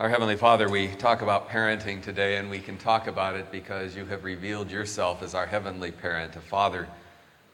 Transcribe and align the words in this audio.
Our 0.00 0.08
Heavenly 0.08 0.34
Father, 0.34 0.68
we 0.68 0.88
talk 0.88 1.22
about 1.22 1.48
parenting 1.48 2.02
today, 2.02 2.38
and 2.38 2.50
we 2.50 2.58
can 2.58 2.76
talk 2.76 3.06
about 3.06 3.36
it 3.36 3.52
because 3.52 3.94
you 3.94 4.04
have 4.06 4.24
revealed 4.24 4.68
yourself 4.68 5.22
as 5.22 5.36
our 5.36 5.46
heavenly 5.46 5.92
parent, 5.92 6.34
a 6.34 6.40
father 6.40 6.88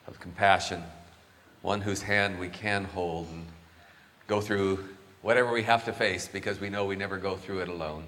of 0.07 0.19
compassion, 0.21 0.83
one 1.61 1.83
whose 1.83 2.01
hand 2.01 2.41
we 2.41 2.49
can 2.49 2.85
hold 2.85 3.29
and 3.29 3.45
go 4.27 4.41
through 4.41 4.89
whatever 5.21 5.53
we 5.53 5.63
have 5.65 5.85
to 5.85 5.93
face 5.93 6.29
because 6.29 6.61
we 6.61 6.71
know 6.71 6.87
we 6.87 6.97
never 6.97 7.19
go 7.19 7.37
through 7.37 7.59
it 7.59 7.69
alone. 7.69 8.04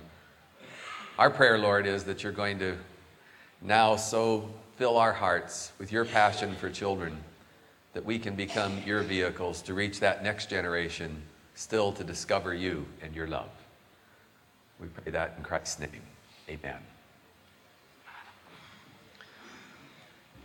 Our 1.18 1.28
prayer, 1.28 1.58
Lord, 1.58 1.86
is 1.86 2.04
that 2.04 2.22
you're 2.22 2.32
going 2.32 2.58
to 2.60 2.78
now 3.60 3.96
so 3.96 4.48
fill 4.76 4.96
our 4.96 5.12
hearts 5.12 5.72
with 5.78 5.92
your 5.92 6.06
passion 6.06 6.54
for 6.54 6.70
children 6.70 7.18
that 7.92 8.06
we 8.06 8.18
can 8.18 8.34
become 8.34 8.82
your 8.86 9.02
vehicles 9.02 9.60
to 9.60 9.74
reach 9.74 10.00
that 10.00 10.24
next 10.24 10.48
generation, 10.48 11.20
still 11.54 11.92
to 11.92 12.02
discover 12.02 12.54
you 12.54 12.86
and 13.02 13.14
your 13.14 13.26
love. 13.26 13.50
We 14.82 14.88
pray 14.88 15.12
that 15.12 15.34
in 15.38 15.44
Christ's 15.44 15.78
name. 15.78 16.02
Amen. 16.48 16.78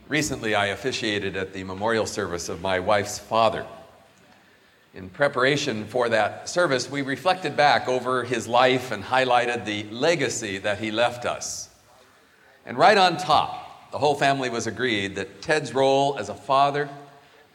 Recently, 0.08 0.54
I 0.54 0.68
officiated 0.68 1.36
at 1.36 1.54
the 1.54 1.64
memorial 1.64 2.06
service 2.06 2.48
of 2.48 2.62
my 2.62 2.80
wife's 2.80 3.18
father. 3.18 3.66
In 4.94 5.10
preparation 5.10 5.86
for 5.86 6.08
that 6.10 6.48
service, 6.48 6.88
we 6.88 7.02
reflected 7.02 7.58
back 7.58 7.88
over 7.88 8.24
his 8.24 8.48
life 8.48 8.92
and 8.92 9.04
highlighted 9.04 9.66
the 9.66 9.86
legacy 9.90 10.60
that 10.60 10.78
he 10.78 10.92
left 10.92 11.26
us. 11.26 11.70
And 12.64 12.78
right 12.78 12.98
on 12.98 13.18
top, 13.18 13.92
the 13.92 13.98
whole 13.98 14.16
family 14.16 14.52
was 14.52 14.68
agreed 14.68 15.16
that 15.16 15.42
Ted's 15.42 15.74
role 15.74 16.16
as 16.20 16.30
a 16.30 16.36
father 16.36 16.88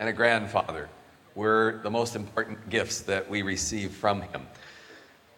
and 0.00 0.08
a 0.08 0.12
grandfather 0.12 0.88
were 1.36 1.78
the 1.84 1.90
most 1.90 2.16
important 2.16 2.68
gifts 2.70 3.02
that 3.02 3.30
we 3.30 3.42
received 3.42 3.94
from 3.94 4.22
him 4.22 4.48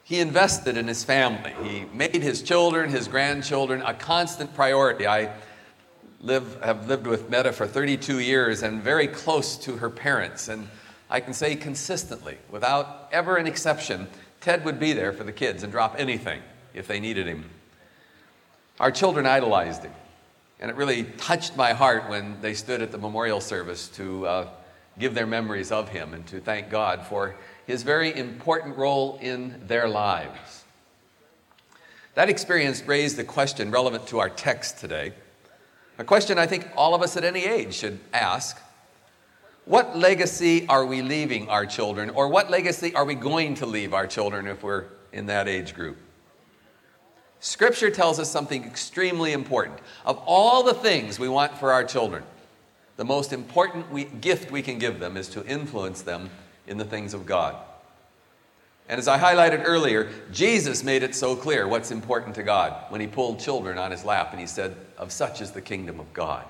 he 0.04 0.20
invested 0.20 0.76
in 0.76 0.86
his 0.86 1.02
family. 1.02 1.54
He 1.62 1.86
made 1.92 2.22
his 2.22 2.42
children, 2.42 2.90
his 2.90 3.08
grandchildren, 3.08 3.80
a 3.82 3.95
constant 3.95 4.54
priority. 4.54 5.06
I 5.06 5.32
live, 6.20 6.62
have 6.62 6.88
lived 6.88 7.06
with 7.06 7.30
Meta 7.30 7.52
for 7.52 7.66
32 7.66 8.18
years 8.18 8.62
and 8.62 8.82
very 8.82 9.09
close 9.09 9.56
to 9.59 9.79
her 9.79 9.88
parents. 9.88 10.48
And 10.48 10.68
I 11.09 11.20
can 11.20 11.32
say 11.32 11.56
consistently, 11.56 12.37
without 12.51 13.09
ever 13.12 13.38
an 13.38 13.46
exception, 13.46 14.06
Ted 14.42 14.66
would 14.66 14.79
be 14.79 14.92
there 14.92 15.14
for 15.14 15.24
the 15.24 15.32
kids 15.32 15.62
and 15.62 15.73
drop 15.73 15.95
anything 15.98 16.42
if 16.74 16.86
they 16.86 17.01
needed 17.01 17.26
him. 17.26 17.48
Our 18.80 18.90
children 18.90 19.24
idolized 19.24 19.84
him. 19.84 19.92
And 20.60 20.70
it 20.70 20.76
really 20.76 21.04
touched 21.04 21.57
my 21.57 21.73
heart 21.73 22.10
when 22.10 22.40
they 22.42 22.52
stood 22.52 22.82
at 22.82 22.92
the 22.92 22.98
memorial 22.98 23.40
service 23.40 23.88
to 23.88 24.26
uh, 24.26 24.48
give 24.98 25.14
their 25.14 25.26
memories 25.26 25.73
of 25.73 25.88
him 25.88 26.12
and 26.12 26.26
to 26.26 26.40
thank 26.40 26.68
God 26.68 27.07
for 27.07 27.36
his 27.66 27.82
very 27.82 28.15
important 28.15 28.76
role 28.76 29.18
in 29.20 29.60
their 29.66 29.88
lives. 29.88 30.65
That 32.15 32.29
experience 32.29 32.82
raised 32.82 33.18
a 33.18 33.24
question 33.24 33.70
relevant 33.70 34.07
to 34.09 34.20
our 34.20 34.30
text 34.30 34.79
today, 34.79 35.12
a 35.98 36.04
question 36.04 36.38
I 36.38 36.46
think 36.46 36.68
all 36.76 36.95
of 36.95 37.02
us 37.02 37.16
at 37.16 37.24
any 37.24 37.45
age 37.45 37.74
should 37.74 38.01
ask. 38.12 38.60
What 39.65 39.96
legacy 39.96 40.66
are 40.68 40.85
we 40.85 41.01
leaving 41.01 41.48
our 41.48 41.65
children, 41.65 42.10
or 42.10 42.29
what 42.29 42.51
legacy 42.51 42.95
are 42.95 43.04
we 43.04 43.15
going 43.15 43.54
to 43.57 43.66
leave 43.66 43.95
our 43.95 44.07
children 44.07 44.46
if 44.46 44.62
we're 44.62 44.85
in 45.12 45.26
that 45.26 45.48
age 45.48 45.74
group? 45.74 45.96
Scripture 47.40 47.90
tells 47.90 48.18
us 48.18 48.30
something 48.30 48.65
extremely 48.65 49.32
important. 49.32 49.79
Of 50.04 50.18
all 50.26 50.62
the 50.62 50.74
things 50.74 51.18
we 51.18 51.29
want 51.29 51.57
for 51.57 51.73
our 51.73 51.85
children, 51.85 52.24
the 52.96 53.04
most 53.04 53.32
important 53.32 53.90
we, 53.90 54.04
gift 54.04 54.51
we 54.51 54.62
can 54.62 54.79
give 54.79 55.01
them 55.01 55.16
is 55.16 55.29
to 55.30 55.45
influence 55.46 56.02
them 56.02 56.30
in 56.66 56.79
the 56.79 56.84
things 56.84 57.15
of 57.15 57.26
God. 57.26 57.57
And 58.88 58.98
as 58.98 59.09
I 59.09 59.18
highlighted 59.18 59.62
earlier, 59.65 60.10
Jesus 60.30 60.84
made 60.84 61.02
it 61.02 61.15
so 61.15 61.34
clear 61.34 61.66
what's 61.66 61.90
important 61.90 62.34
to 62.34 62.43
God 62.43 62.74
when 62.90 63.01
he 63.01 63.07
pulled 63.07 63.40
children 63.40 63.79
on 63.79 63.90
his 63.90 64.04
lap 64.04 64.28
and 64.32 64.41
he 64.41 64.47
said, 64.47 64.76
Of 64.98 65.10
such 65.10 65.41
is 65.41 65.53
the 65.53 65.62
kingdom 65.62 66.00
of 66.00 66.12
God. 66.12 66.44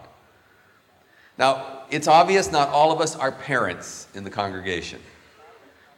Now, 1.39 1.83
it's 1.91 2.08
obvious 2.08 2.51
not 2.51 2.69
all 2.69 2.92
of 2.92 3.01
us 3.01 3.17
are 3.17 3.30
parents 3.30 4.08
in 4.14 4.25
the 4.25 4.30
congregation, 4.30 5.01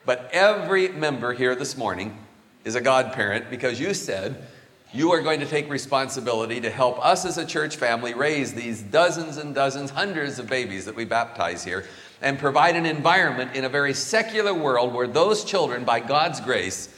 but 0.04 0.28
every 0.32 0.88
member 0.88 1.32
here 1.32 1.54
this 1.54 1.76
morning 1.76 2.18
is 2.64 2.74
a 2.74 2.80
godparent 2.80 3.50
because 3.50 3.78
you 3.80 3.94
said 3.94 4.46
you 4.92 5.12
are 5.12 5.20
going 5.20 5.40
to 5.40 5.46
take 5.46 5.68
responsibility 5.68 6.60
to 6.60 6.70
help 6.70 7.04
us 7.04 7.24
as 7.24 7.38
a 7.38 7.44
church 7.44 7.76
family 7.76 8.14
raise 8.14 8.54
these 8.54 8.82
dozens 8.82 9.36
and 9.36 9.54
dozens, 9.54 9.90
hundreds 9.90 10.38
of 10.38 10.48
babies 10.48 10.84
that 10.84 10.94
we 10.94 11.04
baptize 11.04 11.64
here 11.64 11.84
and 12.22 12.38
provide 12.38 12.76
an 12.76 12.86
environment 12.86 13.54
in 13.54 13.64
a 13.64 13.68
very 13.68 13.94
secular 13.94 14.54
world 14.54 14.94
where 14.94 15.06
those 15.06 15.44
children, 15.44 15.84
by 15.84 16.00
God's 16.00 16.40
grace, 16.40 16.88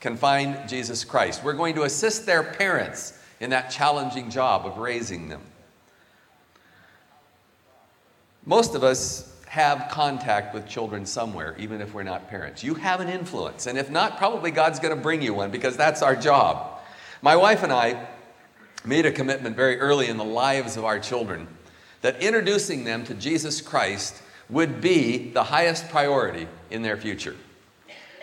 can 0.00 0.16
find 0.16 0.68
Jesus 0.68 1.04
Christ. 1.04 1.42
We're 1.42 1.54
going 1.54 1.74
to 1.74 1.82
assist 1.82 2.26
their 2.26 2.42
parents 2.42 3.18
in 3.40 3.50
that 3.50 3.70
challenging 3.70 4.30
job 4.30 4.66
of 4.66 4.78
raising 4.78 5.28
them. 5.28 5.42
Most 8.44 8.74
of 8.74 8.82
us 8.84 9.34
have 9.48 9.88
contact 9.90 10.54
with 10.54 10.68
children 10.68 11.04
somewhere, 11.06 11.56
even 11.58 11.80
if 11.80 11.94
we're 11.94 12.02
not 12.02 12.28
parents. 12.28 12.62
You 12.62 12.74
have 12.74 13.00
an 13.00 13.08
influence, 13.08 13.66
and 13.66 13.78
if 13.78 13.90
not, 13.90 14.18
probably 14.18 14.50
God's 14.50 14.78
going 14.78 14.94
to 14.94 15.02
bring 15.02 15.22
you 15.22 15.34
one 15.34 15.50
because 15.50 15.76
that's 15.76 16.02
our 16.02 16.14
job. 16.14 16.80
My 17.22 17.34
wife 17.36 17.62
and 17.62 17.72
I 17.72 18.06
made 18.84 19.06
a 19.06 19.12
commitment 19.12 19.56
very 19.56 19.80
early 19.80 20.06
in 20.06 20.16
the 20.16 20.24
lives 20.24 20.76
of 20.76 20.84
our 20.84 20.98
children 20.98 21.48
that 22.02 22.22
introducing 22.22 22.84
them 22.84 23.04
to 23.04 23.14
Jesus 23.14 23.60
Christ 23.60 24.22
would 24.50 24.80
be 24.80 25.30
the 25.30 25.44
highest 25.44 25.88
priority 25.88 26.48
in 26.70 26.82
their 26.82 26.96
future. 26.96 27.36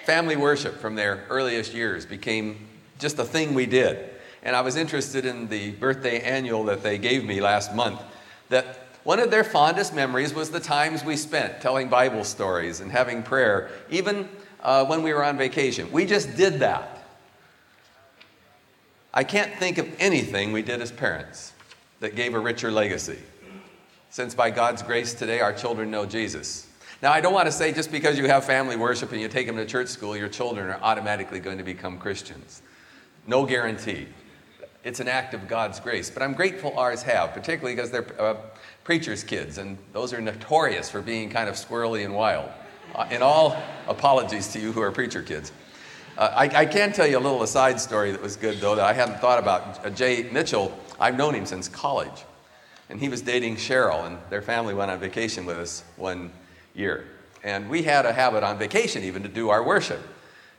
Family 0.06 0.36
worship 0.36 0.80
from 0.80 0.96
their 0.96 1.26
earliest 1.30 1.74
years 1.74 2.06
became 2.06 2.68
just 3.00 3.20
a 3.20 3.24
thing 3.24 3.54
we 3.54 3.66
did. 3.66 4.10
And 4.44 4.56
I 4.56 4.62
was 4.62 4.76
interested 4.76 5.26
in 5.26 5.48
the 5.48 5.72
birthday 5.72 6.22
annual 6.22 6.64
that 6.66 6.84
they 6.84 6.98
gave 6.98 7.26
me 7.26 7.42
last 7.42 7.74
month, 7.74 8.02
that 8.50 8.80
one 9.04 9.20
of 9.20 9.32
their 9.32 9.44
fondest 9.44 9.94
memories 9.94 10.34
was 10.34 10.50
the 10.50 10.60
times 10.60 11.04
we 11.04 11.16
spent 11.16 11.62
telling 11.62 11.90
Bible 11.90 12.24
stories 12.24 12.80
and 12.80 12.92
having 12.92 13.24
prayer, 13.24 13.70
even 13.90 14.30
uh, 14.62 14.86
when 14.86 15.04
we 15.04 15.14
were 15.14 15.24
on 15.24 15.38
vacation. 15.38 15.92
We 15.92 16.06
just 16.06 16.36
did 16.36 16.60
that. 16.60 17.04
I 19.14 19.24
can't 19.24 19.54
think 19.56 19.78
of 19.78 19.88
anything 20.00 20.52
we 20.52 20.62
did 20.62 20.82
as 20.82 20.92
parents 20.92 21.54
that 22.00 22.16
gave 22.16 22.34
a 22.34 22.40
richer 22.40 22.72
legacy 22.72 23.20
since 24.16 24.34
by 24.34 24.50
God's 24.50 24.82
grace 24.82 25.14
today 25.14 25.42
our 25.42 25.52
children 25.52 25.92
know 25.92 26.06
Jesus. 26.06 26.68
Now, 27.02 27.12
I 27.12 27.20
don't 27.20 27.34
want 27.34 27.48
to 27.48 27.52
say 27.52 27.74
just 27.74 27.92
because 27.92 28.18
you 28.18 28.28
have 28.28 28.46
family 28.46 28.78
worship 28.78 29.12
and 29.12 29.20
you 29.20 29.28
take 29.28 29.46
them 29.46 29.58
to 29.58 29.66
church 29.66 29.90
school, 29.90 30.16
your 30.16 30.30
children 30.30 30.70
are 30.70 30.80
automatically 30.82 31.42
going 31.42 31.58
to 31.58 31.66
become 31.66 31.98
Christians. 31.98 32.62
No 33.28 33.46
guarantee. 33.46 34.08
It's 34.86 35.02
an 35.02 35.10
act 35.10 35.34
of 35.34 35.50
God's 35.50 35.82
grace. 35.82 36.10
But 36.10 36.24
I'm 36.24 36.32
grateful 36.32 36.80
ours 36.80 37.04
have, 37.04 37.34
particularly 37.34 37.76
because 37.76 37.92
they're 37.92 38.06
uh, 38.18 38.38
preachers' 38.86 39.22
kids, 39.22 39.58
and 39.58 39.78
those 39.92 40.14
are 40.14 40.22
notorious 40.22 40.90
for 40.90 41.02
being 41.02 41.30
kind 41.30 41.50
of 41.50 41.56
squirrely 41.56 42.06
and 42.06 42.16
wild. 42.16 42.50
Uh, 42.96 43.06
and 43.12 43.22
all 43.22 43.62
apologies 43.90 44.48
to 44.54 44.62
you 44.62 44.72
who 44.72 44.80
are 44.80 44.94
preacher 44.94 45.24
kids. 45.24 45.52
Uh, 46.18 46.32
I, 46.34 46.62
I, 46.62 46.66
can 46.66 46.94
tell 46.94 47.06
you 47.06 47.18
a 47.18 47.20
little 47.20 47.44
aside 47.44 47.82
story 47.82 48.12
that 48.12 48.22
was 48.22 48.38
good, 48.38 48.62
though, 48.62 48.76
that 48.76 48.86
I 48.86 48.94
hadn't 48.94 49.20
thought 49.20 49.40
about. 49.40 49.86
Uh, 49.86 49.90
Jay 49.90 50.30
Mitchell, 50.32 50.72
I've 51.02 51.18
known 51.18 51.36
him 51.36 51.46
since 51.46 51.68
college 51.68 52.24
and 52.90 53.00
he 53.00 53.10
was 53.10 53.22
dating 53.22 53.56
Cheryl, 53.56 54.06
and 54.06 54.18
their 54.30 54.42
family 54.42 54.74
went 54.74 54.92
on 54.92 55.00
vacation 55.00 55.46
with 55.46 55.58
us 55.58 55.84
one 55.98 56.32
year. 56.74 57.06
And 57.44 57.70
we 57.70 57.84
had 57.84 58.06
a 58.06 58.14
habit 58.14 58.44
on 58.44 58.58
vacation 58.58 59.04
even 59.04 59.24
to 59.24 59.30
do 59.30 59.50
our 59.50 59.64
worship. 59.64 60.00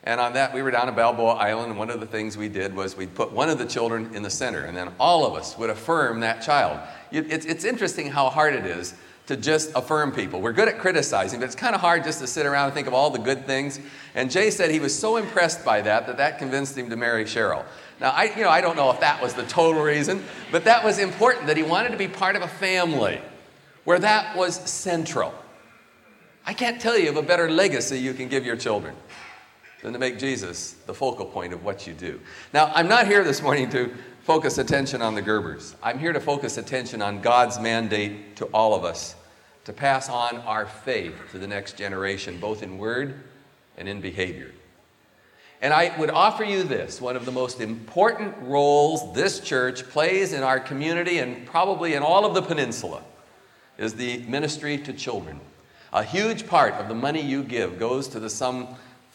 And 0.05 0.21
on 0.21 0.35
that, 0.35 0.55
we 0.55 0.63
were 0.63 0.71
down 0.71 0.89
at 0.89 0.95
Balboa 0.95 1.35
Island, 1.35 1.71
and 1.71 1.79
one 1.79 1.91
of 1.91 1.99
the 1.99 2.07
things 2.07 2.37
we 2.37 2.49
did 2.49 2.75
was 2.75 2.97
we'd 2.97 3.15
put 3.15 3.33
one 3.33 3.49
of 3.49 3.59
the 3.59 3.67
children 3.67 4.15
in 4.15 4.23
the 4.23 4.31
center, 4.31 4.65
and 4.65 4.77
then 4.77 4.93
all 5.01 5.27
of 5.27 5.35
us 5.35 5.59
would 5.59 5.69
affirm 5.69 6.21
that 6.21 6.43
child. 6.43 6.79
It's, 7.11 7.45
it's 7.45 7.65
interesting 7.65 8.09
how 8.09 8.31
hard 8.31 8.55
it 8.55 8.67
is 8.67 8.95
to 9.27 9.37
just 9.37 9.73
affirm 9.75 10.13
people. 10.13 10.41
We're 10.41 10.53
good 10.53 10.69
at 10.69 10.79
criticizing, 10.79 11.41
but 11.41 11.47
it's 11.47 11.57
kind 11.57 11.75
of 11.75 11.81
hard 11.81 12.05
just 12.05 12.21
to 12.21 12.29
sit 12.29 12.47
around 12.47 12.67
and 12.67 12.75
think 12.75 12.87
of 12.87 12.95
all 12.95 13.11
the 13.11 13.19
good 13.19 13.47
things. 13.47 13.81
And 14.15 14.31
Jay 14.31 14.51
said 14.51 14.71
he 14.71 14.79
was 14.79 14.97
so 14.97 15.17
impressed 15.17 15.65
by 15.65 15.81
that 15.81 16.07
that 16.07 16.17
that 16.19 16.39
convinced 16.39 16.79
him 16.79 16.89
to 16.91 16.97
marry 16.97 17.25
Cheryl. 17.25 17.65
Now, 18.01 18.11
I, 18.11 18.25
you 18.25 18.43
know, 18.43 18.51
I 18.51 18.61
don't 18.61 18.77
know 18.77 18.91
if 18.91 19.01
that 19.01 19.23
was 19.23 19.35
the 19.35 19.45
total 19.45 19.83
reason, 19.83 20.23
but 20.53 20.65
that 20.65 20.85
was 20.85 20.99
important 20.99 21.47
that 21.47 21.57
he 21.57 21.63
wanted 21.63 21.91
to 21.91 21.97
be 21.97 22.09
part 22.09 22.37
of 22.37 22.43
a 22.43 22.49
family 22.49 23.21
where 23.85 23.99
that 23.99 24.37
was 24.37 24.57
central. 24.69 25.33
I 26.45 26.53
can't 26.53 26.81
tell 26.81 26.99
you 26.99 27.09
of 27.09 27.17
a 27.17 27.23
better 27.23 27.51
legacy 27.51 27.99
you 27.99 28.15
can 28.15 28.29
give 28.29 28.45
your 28.45 28.57
children 28.57 28.95
than 29.83 29.93
to 29.93 29.99
make 29.99 30.19
Jesus 30.19 30.73
the 30.87 30.95
focal 30.95 31.27
point 31.27 31.53
of 31.53 31.65
what 31.65 31.87
you 31.87 31.95
do. 31.95 32.21
Now, 32.53 32.71
I'm 32.75 32.89
not 32.89 33.07
here 33.07 33.25
this 33.25 33.41
morning 33.41 33.71
to 33.71 33.95
focus 34.23 34.59
attention 34.59 35.03
on 35.03 35.15
the 35.15 35.23
Gerbers. 35.23 35.75
I'm 35.83 35.99
here 35.99 36.13
to 36.13 36.21
focus 36.21 36.59
attention 36.59 37.01
on 37.01 37.21
God's 37.21 37.59
mandate 37.59 38.37
to 38.37 38.47
all 38.47 38.75
of 38.75 38.85
us 38.85 39.15
to 39.67 39.73
pass 39.73 40.09
on 40.09 40.37
our 40.39 40.65
faith 40.65 41.15
to 41.33 41.39
the 41.39 41.47
next 41.47 41.77
generation, 41.77 42.39
both 42.39 42.63
in 42.63 42.79
word 42.79 43.21
and 43.77 43.89
in 43.89 44.01
behavior. 44.01 44.53
And 45.63 45.73
I 45.73 45.99
would 45.99 46.11
offer 46.11 46.45
you 46.45 46.63
this 46.63 47.01
one 47.01 47.17
of 47.17 47.25
the 47.25 47.33
most 47.33 47.61
important 47.61 48.35
roles 48.43 49.15
this 49.15 49.41
church 49.41 49.85
plays 49.89 50.33
in 50.33 50.43
our 50.43 50.61
community 50.61 51.19
and 51.19 51.47
probably 51.47 51.95
in 51.95 52.03
all 52.03 52.27
of 52.27 52.35
the 52.35 52.43
peninsula 52.43 53.03
is 53.79 53.95
the 53.95 54.19
ministry 54.25 54.79
to 54.79 54.93
children. 54.93 55.41
A 55.93 56.03
huge 56.03 56.47
part 56.47 56.75
of 56.75 56.89
the 56.89 56.95
money 56.95 57.23
you 57.23 57.43
give 57.43 57.79
goes 57.79 58.09
to 58.09 58.21
the 58.21 58.29
some 58.29 58.67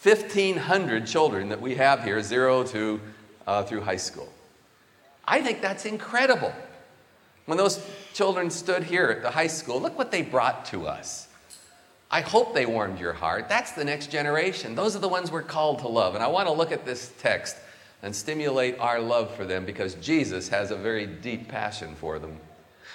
1,500 0.02 1.06
children 1.06 1.50
that 1.50 1.62
we 1.62 1.76
have 1.76 2.04
here, 2.04 2.22
zero 2.24 2.64
to 2.64 3.00
uh, 3.46 3.64
through 3.64 3.82
high 3.82 3.98
school. 3.98 4.28
I 5.26 5.42
think 5.42 5.62
that's 5.62 5.86
incredible. 5.86 6.54
When 7.46 7.58
those 7.58 7.86
children 8.14 8.50
stood 8.50 8.84
here 8.84 9.10
at 9.10 9.22
the 9.22 9.30
high 9.30 9.48
school, 9.48 9.80
look 9.80 9.98
what 9.98 10.10
they 10.10 10.24
brought 10.24 10.66
to 10.66 10.88
us. 10.88 11.28
I 12.14 12.20
hope 12.20 12.54
they 12.54 12.66
warmed 12.66 13.00
your 13.00 13.14
heart. 13.14 13.48
That's 13.48 13.72
the 13.72 13.86
next 13.86 14.12
generation. 14.12 14.76
Those 14.76 14.98
are 14.98 15.00
the 15.00 15.08
ones 15.08 15.32
we're 15.32 15.44
called 15.44 15.80
to 15.80 15.88
love. 15.88 16.14
And 16.14 16.24
I 16.24 16.28
want 16.28 16.48
to 16.48 16.54
look 16.54 16.74
at 16.74 16.86
this 16.86 17.14
text 17.20 17.56
and 18.04 18.14
stimulate 18.14 18.78
our 18.80 19.00
love 19.00 19.34
for 19.36 19.46
them 19.46 19.66
because 19.66 19.96
Jesus 19.96 20.50
has 20.50 20.72
a 20.72 20.76
very 20.76 21.06
deep 21.06 21.48
passion 21.48 21.96
for 21.96 22.20
them. 22.20 22.38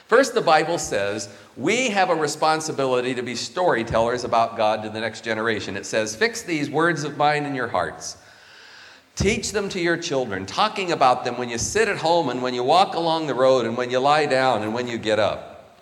First, 0.07 0.35
the 0.35 0.43
Bible 0.43 0.79
says 0.79 1.31
we 1.57 1.89
have 1.91 2.11
a 2.11 2.15
responsibility 2.15 3.15
to 3.15 3.23
be 3.23 3.35
storytellers 3.35 4.23
about 4.23 4.57
God 4.57 4.83
to 4.83 4.91
the 4.91 5.01
next 5.01 5.25
generation. 5.25 5.77
It 5.77 5.87
says, 5.87 6.15
Fix 6.15 6.43
these 6.43 6.69
words 6.69 7.03
of 7.03 7.17
mine 7.17 7.47
in 7.47 7.55
your 7.55 7.69
hearts. 7.69 8.19
Teach 9.17 9.53
them 9.53 9.71
to 9.71 9.81
your 9.81 9.97
children, 9.97 10.45
talking 10.45 10.93
about 10.93 11.25
them 11.25 11.39
when 11.39 11.49
you 11.49 11.57
sit 11.57 11.89
at 11.89 11.97
home 11.97 12.29
and 12.29 12.43
when 12.43 12.53
you 12.53 12.63
walk 12.63 12.95
along 12.95 13.27
the 13.27 13.35
road 13.35 13.65
and 13.65 13.75
when 13.75 13.91
you 13.91 13.99
lie 13.99 14.27
down 14.27 14.63
and 14.63 14.75
when 14.75 14.87
you 14.87 14.99
get 14.99 15.19
up. 15.19 15.81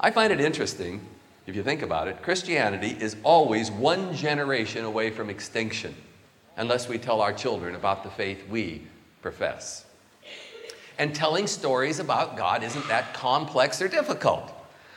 I 0.00 0.10
find 0.10 0.32
it 0.32 0.40
interesting, 0.40 1.06
if 1.52 1.56
you 1.56 1.62
think 1.62 1.82
about 1.82 2.08
it, 2.08 2.22
Christianity 2.22 2.96
is 2.98 3.14
always 3.22 3.70
one 3.70 4.16
generation 4.16 4.86
away 4.86 5.10
from 5.10 5.28
extinction 5.28 5.94
unless 6.56 6.88
we 6.88 6.96
tell 6.96 7.20
our 7.20 7.34
children 7.34 7.74
about 7.74 8.02
the 8.04 8.08
faith 8.08 8.48
we 8.48 8.80
profess. 9.20 9.84
And 10.98 11.14
telling 11.14 11.46
stories 11.46 11.98
about 11.98 12.38
God 12.38 12.62
isn't 12.62 12.88
that 12.88 13.12
complex 13.12 13.82
or 13.82 13.88
difficult. 13.88 14.50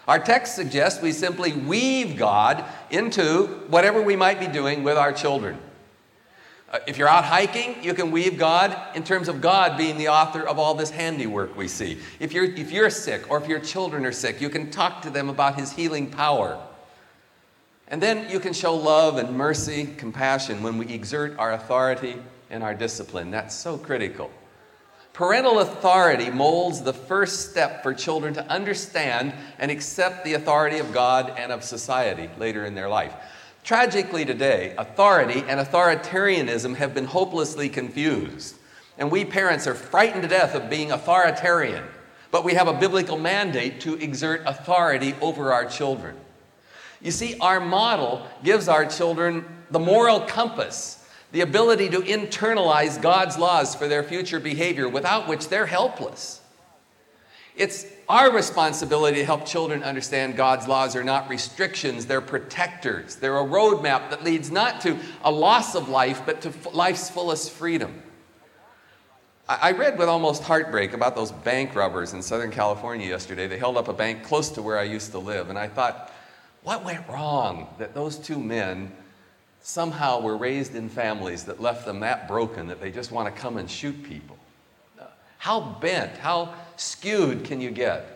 Our 0.07 0.17
text 0.17 0.55
suggests 0.55 1.01
we 1.01 1.11
simply 1.11 1.51
weave 1.51 2.15
God 2.15 2.63
into 2.89 3.47
whatever 3.67 4.01
we 4.01 4.15
might 4.15 4.39
be 4.39 4.47
doing 4.47 4.81
with 4.81 4.95
our 4.97 5.11
children. 5.11 5.57
Uh, 6.71 6.79
if 6.88 6.97
you're 6.97 7.07
out 7.07 7.25
hiking, 7.25 7.75
you 7.83 7.94
can 7.94 8.12
weave 8.12 8.38
God 8.38 8.75
in 8.95 9.03
terms 9.03 9.27
of 9.27 9.39
God 9.39 9.77
being 9.77 9.97
the 9.97 10.07
author 10.07 10.41
of 10.41 10.57
all 10.57 10.73
this 10.73 10.89
handiwork 10.89 11.56
we 11.56 11.67
see. 11.67 12.00
If 12.19 12.33
you're, 12.33 12.45
if 12.45 12.71
you're 12.71 12.89
sick 12.89 13.29
or 13.29 13.38
if 13.38 13.47
your 13.47 13.59
children 13.59 14.06
are 14.06 14.12
sick, 14.12 14.41
you 14.41 14.50
can 14.50 14.71
talk 14.71 15.03
to 15.03 15.09
them 15.09 15.29
about 15.29 15.59
His 15.59 15.71
healing 15.71 16.09
power. 16.09 16.59
And 17.88 18.01
then 18.01 18.29
you 18.31 18.39
can 18.39 18.53
show 18.53 18.75
love 18.75 19.17
and 19.17 19.38
mercy, 19.38 19.88
compassion 19.97 20.63
when 20.63 20.77
we 20.77 20.91
exert 20.91 21.38
our 21.38 21.53
authority 21.53 22.15
and 22.50 22.63
our 22.63 22.73
discipline. 22.73 23.29
That's 23.29 23.53
so 23.53 23.77
critical. 23.77 24.31
Parental 25.13 25.59
authority 25.59 26.29
molds 26.29 26.81
the 26.81 26.94
first 26.94 27.51
step 27.51 27.83
for 27.83 27.94
children 27.94 28.33
to 28.33 28.45
understand 28.51 29.33
and 29.59 29.71
accept 29.71 30.25
the 30.25 30.33
authority 30.33 30.79
of 30.79 30.91
God 30.91 31.31
and 31.38 31.51
of 31.51 31.63
society 31.63 32.29
later 32.38 32.65
in 32.65 32.75
their 32.75 32.89
life. 32.89 33.13
Tragically, 33.65 34.25
today, 34.25 34.75
authority 34.77 35.44
and 35.47 35.59
authoritarianism 35.59 36.75
have 36.75 36.94
been 36.94 37.06
hopelessly 37.06 37.67
confused. 37.67 38.56
And 39.00 39.09
we 39.09 39.25
parents 39.25 39.65
are 39.65 39.73
frightened 39.73 40.21
to 40.21 40.27
death 40.27 40.53
of 40.53 40.69
being 40.69 40.91
authoritarian, 40.91 41.83
but 42.29 42.44
we 42.44 42.53
have 42.53 42.67
a 42.67 42.73
biblical 42.73 43.17
mandate 43.17 43.81
to 43.81 43.95
exert 43.95 44.44
authority 44.45 45.15
over 45.19 45.51
our 45.51 45.65
children. 45.65 46.15
You 47.01 47.09
see, 47.09 47.39
our 47.39 47.59
model 47.59 48.27
gives 48.44 48.67
our 48.67 48.85
children 48.85 49.44
the 49.71 49.79
moral 49.79 50.19
compass, 50.19 51.03
the 51.31 51.41
ability 51.41 51.89
to 51.89 52.01
internalize 52.01 53.01
God's 53.01 53.35
laws 53.35 53.73
for 53.73 53.88
their 53.88 54.03
future 54.03 54.39
behavior, 54.39 54.88
without 54.88 55.27
which 55.27 55.50
they're 55.50 55.65
helpless. 55.65 56.39
It's 57.55 57.85
our 58.09 58.31
responsibility 58.31 59.17
to 59.17 59.25
help 59.25 59.45
children 59.45 59.83
understand 59.83 60.35
God's 60.35 60.67
laws 60.67 60.95
are 60.95 61.03
not 61.03 61.29
restrictions, 61.29 62.05
they're 62.05 62.21
protectors. 62.21 63.15
They're 63.15 63.37
a 63.37 63.45
roadmap 63.45 64.09
that 64.09 64.23
leads 64.23 64.51
not 64.51 64.81
to 64.81 64.97
a 65.23 65.31
loss 65.31 65.73
of 65.73 65.89
life, 65.89 66.21
but 66.25 66.41
to 66.41 66.53
life's 66.71 67.09
fullest 67.09 67.51
freedom. 67.51 68.01
I 69.47 69.73
read 69.73 69.99
with 69.99 70.09
almost 70.09 70.41
heartbreak 70.41 70.93
about 70.93 71.15
those 71.15 71.31
bank 71.31 71.75
robbers 71.75 72.13
in 72.13 72.23
Southern 72.23 72.49
California 72.49 73.07
yesterday. 73.07 73.45
They 73.45 73.59
held 73.59 73.77
up 73.77 73.87
a 73.87 73.93
bank 73.93 74.23
close 74.23 74.49
to 74.49 74.61
where 74.63 74.79
I 74.79 74.83
used 74.83 75.11
to 75.11 75.19
live, 75.19 75.49
and 75.49 75.59
I 75.59 75.67
thought, 75.67 76.11
what 76.63 76.83
went 76.83 77.07
wrong 77.07 77.67
that 77.77 77.93
those 77.93 78.17
two 78.17 78.39
men 78.39 78.91
somehow 79.61 80.19
were 80.19 80.35
raised 80.35 80.73
in 80.73 80.89
families 80.89 81.43
that 81.43 81.61
left 81.61 81.85
them 81.85 81.99
that 81.99 82.27
broken 82.27 82.67
that 82.67 82.81
they 82.81 82.89
just 82.89 83.11
want 83.11 83.33
to 83.33 83.39
come 83.39 83.57
and 83.57 83.69
shoot 83.69 84.01
people? 84.03 84.35
Uh, 84.99 85.03
how 85.37 85.77
bent, 85.79 86.17
how 86.17 86.55
skewed 86.77 87.44
can 87.44 87.62
you 87.62 87.72
get? 87.72 88.16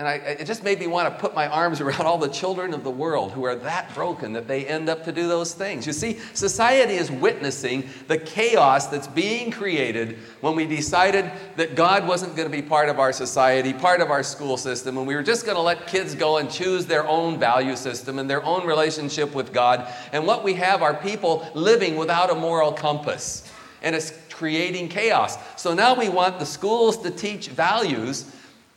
And 0.00 0.08
I, 0.08 0.14
it 0.14 0.46
just 0.46 0.64
made 0.64 0.78
me 0.78 0.86
want 0.86 1.12
to 1.12 1.20
put 1.20 1.34
my 1.34 1.46
arms 1.46 1.80
around 1.82 2.06
all 2.06 2.16
the 2.16 2.28
children 2.28 2.72
of 2.72 2.84
the 2.84 2.90
world 2.90 3.32
who 3.32 3.44
are 3.44 3.54
that 3.56 3.92
broken 3.94 4.32
that 4.32 4.48
they 4.48 4.66
end 4.66 4.88
up 4.88 5.04
to 5.04 5.12
do 5.12 5.28
those 5.28 5.52
things. 5.52 5.86
You 5.86 5.92
see, 5.92 6.18
society 6.32 6.94
is 6.94 7.10
witnessing 7.10 7.86
the 8.08 8.16
chaos 8.16 8.86
that's 8.86 9.06
being 9.06 9.50
created 9.50 10.16
when 10.40 10.56
we 10.56 10.64
decided 10.64 11.30
that 11.56 11.74
God 11.74 12.08
wasn't 12.08 12.34
going 12.34 12.50
to 12.50 12.56
be 12.56 12.62
part 12.62 12.88
of 12.88 12.98
our 12.98 13.12
society, 13.12 13.74
part 13.74 14.00
of 14.00 14.10
our 14.10 14.22
school 14.22 14.56
system, 14.56 14.96
and 14.96 15.06
we 15.06 15.14
were 15.14 15.22
just 15.22 15.44
going 15.44 15.56
to 15.56 15.62
let 15.62 15.86
kids 15.86 16.14
go 16.14 16.38
and 16.38 16.50
choose 16.50 16.86
their 16.86 17.06
own 17.06 17.38
value 17.38 17.76
system 17.76 18.18
and 18.18 18.30
their 18.30 18.42
own 18.42 18.66
relationship 18.66 19.34
with 19.34 19.52
God. 19.52 19.92
And 20.12 20.26
what 20.26 20.42
we 20.44 20.54
have 20.54 20.82
are 20.82 20.94
people 20.94 21.46
living 21.54 21.96
without 21.96 22.30
a 22.30 22.34
moral 22.34 22.72
compass. 22.72 23.50
And 23.82 23.94
it's 23.94 24.12
creating 24.40 24.88
chaos. 24.88 25.36
So 25.60 25.74
now 25.74 25.94
we 25.94 26.08
want 26.08 26.38
the 26.38 26.46
schools 26.46 26.96
to 27.02 27.10
teach 27.10 27.48
values. 27.48 28.24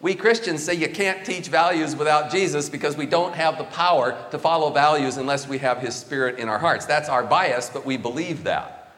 We 0.01 0.13
Christians 0.13 0.61
say 0.61 0.73
you 0.73 0.89
can't 0.89 1.25
teach 1.25 1.47
values 1.47 1.95
without 1.95 2.29
Jesus 2.29 2.67
because 2.67 2.97
we 2.97 3.05
don't 3.05 3.33
have 3.33 3.57
the 3.57 3.63
power 3.63 4.27
to 4.31 4.37
follow 4.37 4.71
values 4.71 5.15
unless 5.15 5.47
we 5.47 5.59
have 5.59 5.77
His 5.77 5.95
Spirit 5.95 6.37
in 6.37 6.49
our 6.49 6.59
hearts. 6.59 6.85
That's 6.85 7.07
our 7.07 7.23
bias, 7.23 7.69
but 7.69 7.85
we 7.85 7.95
believe 7.95 8.43
that. 8.43 8.91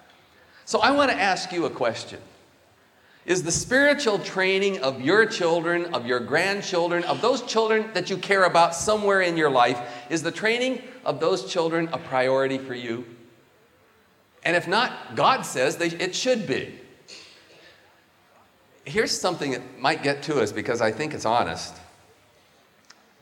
So 0.65 0.79
I 0.79 0.89
want 0.89 1.11
to 1.11 1.17
ask 1.17 1.51
you 1.51 1.65
a 1.65 1.69
question. 1.69 2.19
Is 3.27 3.43
the 3.43 3.51
spiritual 3.51 4.17
training 4.17 4.79
of 4.79 4.99
your 5.01 5.27
children, 5.27 5.93
of 5.93 6.07
your 6.07 6.19
grandchildren, 6.19 7.03
of 7.03 7.21
those 7.21 7.43
children 7.43 7.91
that 7.93 8.09
you 8.09 8.17
care 8.17 8.45
about 8.45 8.73
somewhere 8.73 9.21
in 9.21 9.37
your 9.37 9.51
life, 9.51 9.79
is 10.09 10.23
the 10.23 10.31
training 10.31 10.81
of 11.05 11.19
those 11.19 11.45
children 11.45 11.89
a 11.93 11.99
priority 11.99 12.57
for 12.57 12.73
you? 12.73 13.05
And 14.45 14.55
if 14.55 14.67
not, 14.67 15.15
God 15.15 15.41
says 15.41 15.77
they, 15.77 15.87
it 15.87 16.15
should 16.15 16.47
be. 16.47 16.79
Here's 18.85 19.19
something 19.19 19.51
that 19.51 19.79
might 19.79 20.03
get 20.03 20.21
to 20.23 20.39
us 20.39 20.51
because 20.51 20.79
I 20.79 20.91
think 20.91 21.15
it's 21.15 21.25
honest. 21.25 21.75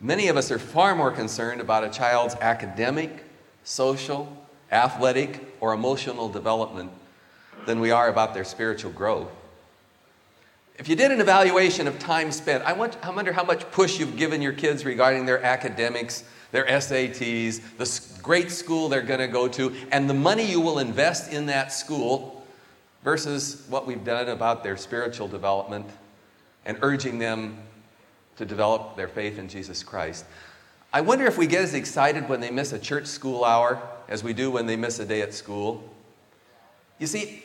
Many 0.02 0.28
of 0.28 0.36
us 0.36 0.52
are 0.52 0.60
far 0.60 0.94
more 0.94 1.12
concerned 1.12 1.62
about 1.62 1.86
a 1.86 1.90
child's 1.90 2.36
academic, 2.36 3.24
social, 3.64 4.46
athletic, 4.70 5.56
or 5.62 5.74
emotional 5.74 6.28
development 6.28 6.92
than 7.66 7.80
we 7.80 7.92
are 7.92 8.10
about 8.10 8.34
their 8.34 8.44
spiritual 8.44 8.92
growth. 8.92 9.32
If 10.78 10.90
you 10.90 10.98
did 10.98 11.12
an 11.12 11.22
evaluation 11.22 11.88
of 11.88 12.00
time 12.00 12.34
spent, 12.34 12.66
I, 12.66 12.72
I 12.72 13.10
wonder 13.12 13.32
how 13.32 13.46
much 13.46 13.70
push 13.72 13.98
you've 13.98 14.18
given 14.18 14.42
your 14.42 14.52
kids 14.52 14.84
regarding 14.84 15.26
their 15.26 15.42
academics, 15.42 16.26
their 16.54 16.66
SATs, 16.66 17.62
the 17.80 18.22
great 18.22 18.52
school 18.52 18.88
they're 18.88 19.02
going 19.02 19.20
to 19.20 19.28
go 19.28 19.48
to, 19.48 19.76
and 19.92 20.08
the 20.08 20.14
money 20.14 20.46
you 20.46 20.62
will 20.62 20.78
invest 20.78 21.34
in 21.34 21.48
that 21.48 21.74
school 21.74 22.46
versus 23.04 23.66
what 23.70 23.88
we've 23.88 24.06
done 24.06 24.30
about 24.30 24.64
their 24.64 24.78
spiritual 24.78 25.28
development 25.28 25.88
and 26.64 26.78
urging 26.84 27.18
them 27.18 27.58
to 28.38 28.46
develop 28.46 28.96
their 28.96 29.08
faith 29.08 29.40
in 29.40 29.50
Jesus 29.50 29.82
Christ. 29.82 30.26
I 30.94 31.02
wonder 31.02 31.26
if 31.26 31.40
we 31.40 31.48
get 31.48 31.64
as 31.64 31.74
excited 31.74 32.30
when 32.30 32.40
they 32.40 32.52
miss 32.52 32.72
a 32.72 32.80
church 32.80 33.08
school 33.08 33.44
hour 33.44 33.82
as 34.08 34.24
we 34.24 34.32
do 34.32 34.52
when 34.52 34.68
they 34.68 34.76
miss 34.76 35.00
a 35.00 35.06
day 35.06 35.24
at 35.24 35.34
school. 35.34 35.84
You 37.00 37.08
see, 37.08 37.44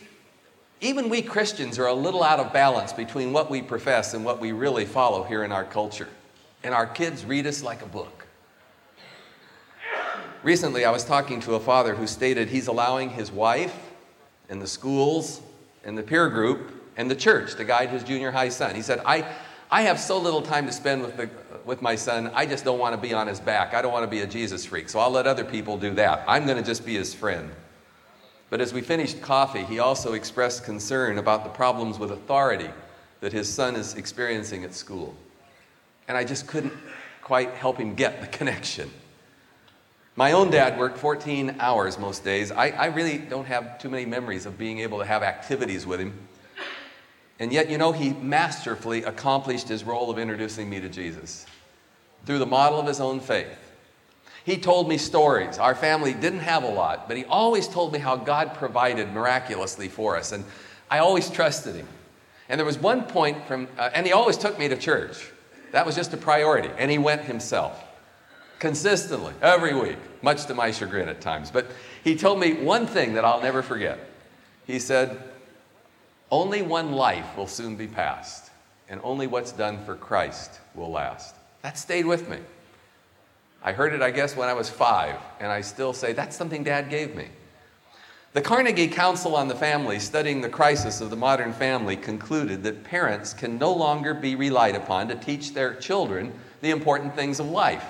even 0.83 1.09
we 1.09 1.23
Christians 1.23 1.79
are 1.79 1.87
a 1.87 1.95
little 1.95 2.23
out 2.23 2.41
of 2.41 2.53
balance 2.53 2.93
between 2.93 3.33
what 3.33 3.51
we 3.51 3.63
profess 3.63 4.13
and 4.13 4.23
what 4.23 4.39
we 4.39 4.53
really 4.53 4.85
follow 4.85 5.23
here 5.23 5.45
in 5.45 5.51
our 5.51 5.65
culture. 5.65 6.09
And 6.63 6.75
our 6.75 6.87
kids 6.87 7.25
read 7.25 7.47
us 7.47 7.63
like 7.63 7.81
a 7.81 7.87
book. 7.87 8.18
Recently, 10.49 10.87
I 10.87 10.91
was 10.91 11.05
talking 11.05 11.41
to 11.41 11.57
a 11.57 11.61
father 11.61 11.95
who 11.95 12.07
stated 12.07 12.49
he's 12.49 12.69
allowing 12.69 13.11
his 13.11 13.31
wife 13.31 13.77
and 14.49 14.63
the 14.63 14.67
schools 14.67 15.43
and 15.85 15.99
the 15.99 16.03
peer 16.03 16.31
group 16.31 16.91
and 16.97 17.11
the 17.11 17.15
church 17.15 17.55
to 17.57 17.67
guide 17.67 17.91
his 17.91 18.03
junior 18.03 18.31
high 18.31 18.49
son. 18.49 18.75
He 18.75 18.81
said, 18.81 19.03
I, 19.05 19.27
I 19.71 19.83
have 19.83 20.01
so 20.01 20.17
little 20.17 20.41
time 20.41 20.65
to 20.65 20.73
spend 20.73 21.03
with, 21.03 21.19
the, 21.19 21.29
with 21.67 21.83
my 21.83 21.97
son, 21.97 22.31
I 22.35 22.47
just 22.47 22.65
don't 22.65 22.79
want 22.79 22.95
to 22.95 22.99
be 22.99 23.13
on 23.13 23.27
his 23.27 23.41
back. 23.41 23.75
I 23.75 23.83
don't 23.83 23.93
want 23.93 24.05
to 24.05 24.11
be 24.11 24.21
a 24.21 24.27
Jesus 24.27 24.65
freak, 24.65 24.89
so 24.89 25.01
I'll 25.01 25.11
let 25.11 25.27
other 25.27 25.45
people 25.45 25.77
do 25.77 25.93
that. 25.97 26.25
I'm 26.27 26.47
going 26.47 26.57
to 26.57 26.65
just 26.65 26.87
be 26.87 26.95
his 26.95 27.13
friend. 27.13 27.51
But 28.49 28.63
as 28.63 28.73
we 28.73 28.81
finished 28.81 29.21
coffee, 29.21 29.65
he 29.65 29.81
also 29.81 30.15
expressed 30.15 30.65
concern 30.65 31.19
about 31.19 31.45
the 31.45 31.51
problems 31.51 31.99
with 31.99 32.11
authority 32.11 32.71
that 33.21 33.35
his 33.35 33.53
son 33.53 33.77
is 33.77 33.97
experiencing 33.97 34.65
at 34.65 34.73
school. 34.73 35.15
And 36.09 36.17
I 36.17 36.25
just 36.25 36.47
couldn't 36.47 36.73
quite 37.21 37.51
help 37.51 37.77
him 37.77 37.95
get 37.95 38.23
the 38.23 38.27
connection. 38.39 38.91
My 40.19 40.33
own 40.33 40.51
dad 40.51 40.77
worked 40.81 40.99
14 40.99 41.59
hours 41.61 41.97
most 41.97 42.25
days. 42.25 42.51
I, 42.51 42.71
I 42.71 42.87
really 42.87 43.19
don't 43.19 43.45
have 43.45 43.79
too 43.79 43.89
many 43.89 44.05
memories 44.05 44.47
of 44.47 44.59
being 44.59 44.81
able 44.81 44.99
to 44.99 45.05
have 45.05 45.23
activities 45.23 45.87
with 45.87 46.01
him. 46.01 46.13
And 47.39 47.53
yet, 47.53 47.71
you 47.71 47.79
know, 47.79 47.93
he 47.93 48.11
masterfully 48.15 49.05
accomplished 49.05 49.69
his 49.69 49.85
role 49.85 50.11
of 50.11 50.19
introducing 50.19 50.69
me 50.69 50.81
to 50.81 50.89
Jesus 50.89 51.47
through 52.27 52.41
the 52.41 52.47
model 52.47 52.81
of 52.81 52.87
his 52.89 52.99
own 52.99 53.21
faith. 53.21 53.73
He 54.43 54.57
told 54.57 54.89
me 54.89 54.99
stories. 54.99 55.57
Our 55.57 55.77
family 55.77 56.15
didn't 56.15 56.41
have 56.41 56.65
a 56.65 56.69
lot, 56.69 57.07
but 57.07 57.17
he 57.17 57.25
always 57.27 57.69
told 57.69 57.93
me 57.93 58.01
how 58.01 58.17
God 58.17 58.55
provided 58.55 59.13
miraculously 59.13 59.87
for 59.87 60.17
us. 60.17 60.33
And 60.33 60.45
I 60.91 60.99
always 60.99 61.31
trusted 61.31 61.77
him. 61.77 61.87
And 62.49 62.59
there 62.59 62.67
was 62.67 62.77
one 62.77 63.05
point 63.05 63.47
from, 63.47 63.69
uh, 63.79 63.91
and 63.95 64.05
he 64.05 64.13
always 64.13 64.37
took 64.37 64.59
me 64.59 64.67
to 64.67 64.77
church. 64.77 65.31
That 65.71 65.87
was 65.87 65.95
just 65.95 66.13
a 66.13 66.17
priority. 66.17 66.71
And 66.77 66.91
he 66.91 66.99
went 66.99 67.23
himself 67.23 67.85
consistently, 68.59 69.35
every 69.43 69.75
week, 69.75 69.99
much 70.23 70.47
to 70.47 70.55
my 70.55 70.71
chagrin 70.71 71.09
at 71.09 71.21
times. 71.21 71.51
But 71.51 71.67
he 72.05 72.17
told 72.17 72.41
me 72.41 72.55
one 72.55 72.87
thing 72.87 73.15
that 73.15 73.25
I'll 73.25 73.43
never 73.43 73.63
forget. 73.63 73.99
He 74.67 74.79
said, 74.79 75.23
Only 76.31 76.63
one 76.63 76.93
life 76.93 77.37
will 77.37 77.47
soon 77.47 77.77
be 77.77 77.87
passed, 77.87 78.51
and 78.89 79.01
only 79.03 79.27
what's 79.27 79.53
done 79.53 79.85
for 79.85 79.95
Christ 79.95 80.61
will 80.75 80.91
last. 80.91 81.35
That 81.63 81.79
stayed 81.79 82.07
with 82.07 82.29
me. 82.29 82.39
I 83.63 83.73
heard 83.73 83.93
it, 83.93 84.03
I 84.03 84.11
guess, 84.11 84.37
when 84.37 84.49
I 84.49 84.55
was 84.55 84.71
five, 84.71 85.17
and 85.41 85.51
I 85.51 85.63
still 85.63 85.93
say 85.93 86.13
that's 86.13 86.37
something 86.37 86.63
Dad 86.63 86.91
gave 86.91 87.15
me. 87.15 87.27
The 88.35 88.43
Carnegie 88.43 88.89
Council 88.89 89.35
on 89.35 89.49
the 89.49 89.55
Family, 89.55 89.99
studying 89.99 90.41
the 90.41 90.49
crisis 90.49 91.01
of 91.01 91.11
the 91.11 91.17
modern 91.17 91.53
family, 91.53 91.97
concluded 91.97 92.63
that 92.63 92.85
parents 92.85 93.33
can 93.33 93.59
no 93.59 93.73
longer 93.73 94.15
be 94.15 94.37
relied 94.37 94.77
upon 94.77 95.09
to 95.09 95.15
teach 95.17 95.55
their 95.55 95.75
children 95.75 96.33
the 96.61 96.71
important 96.71 97.17
things 97.17 97.41
of 97.41 97.47
life. 97.47 97.85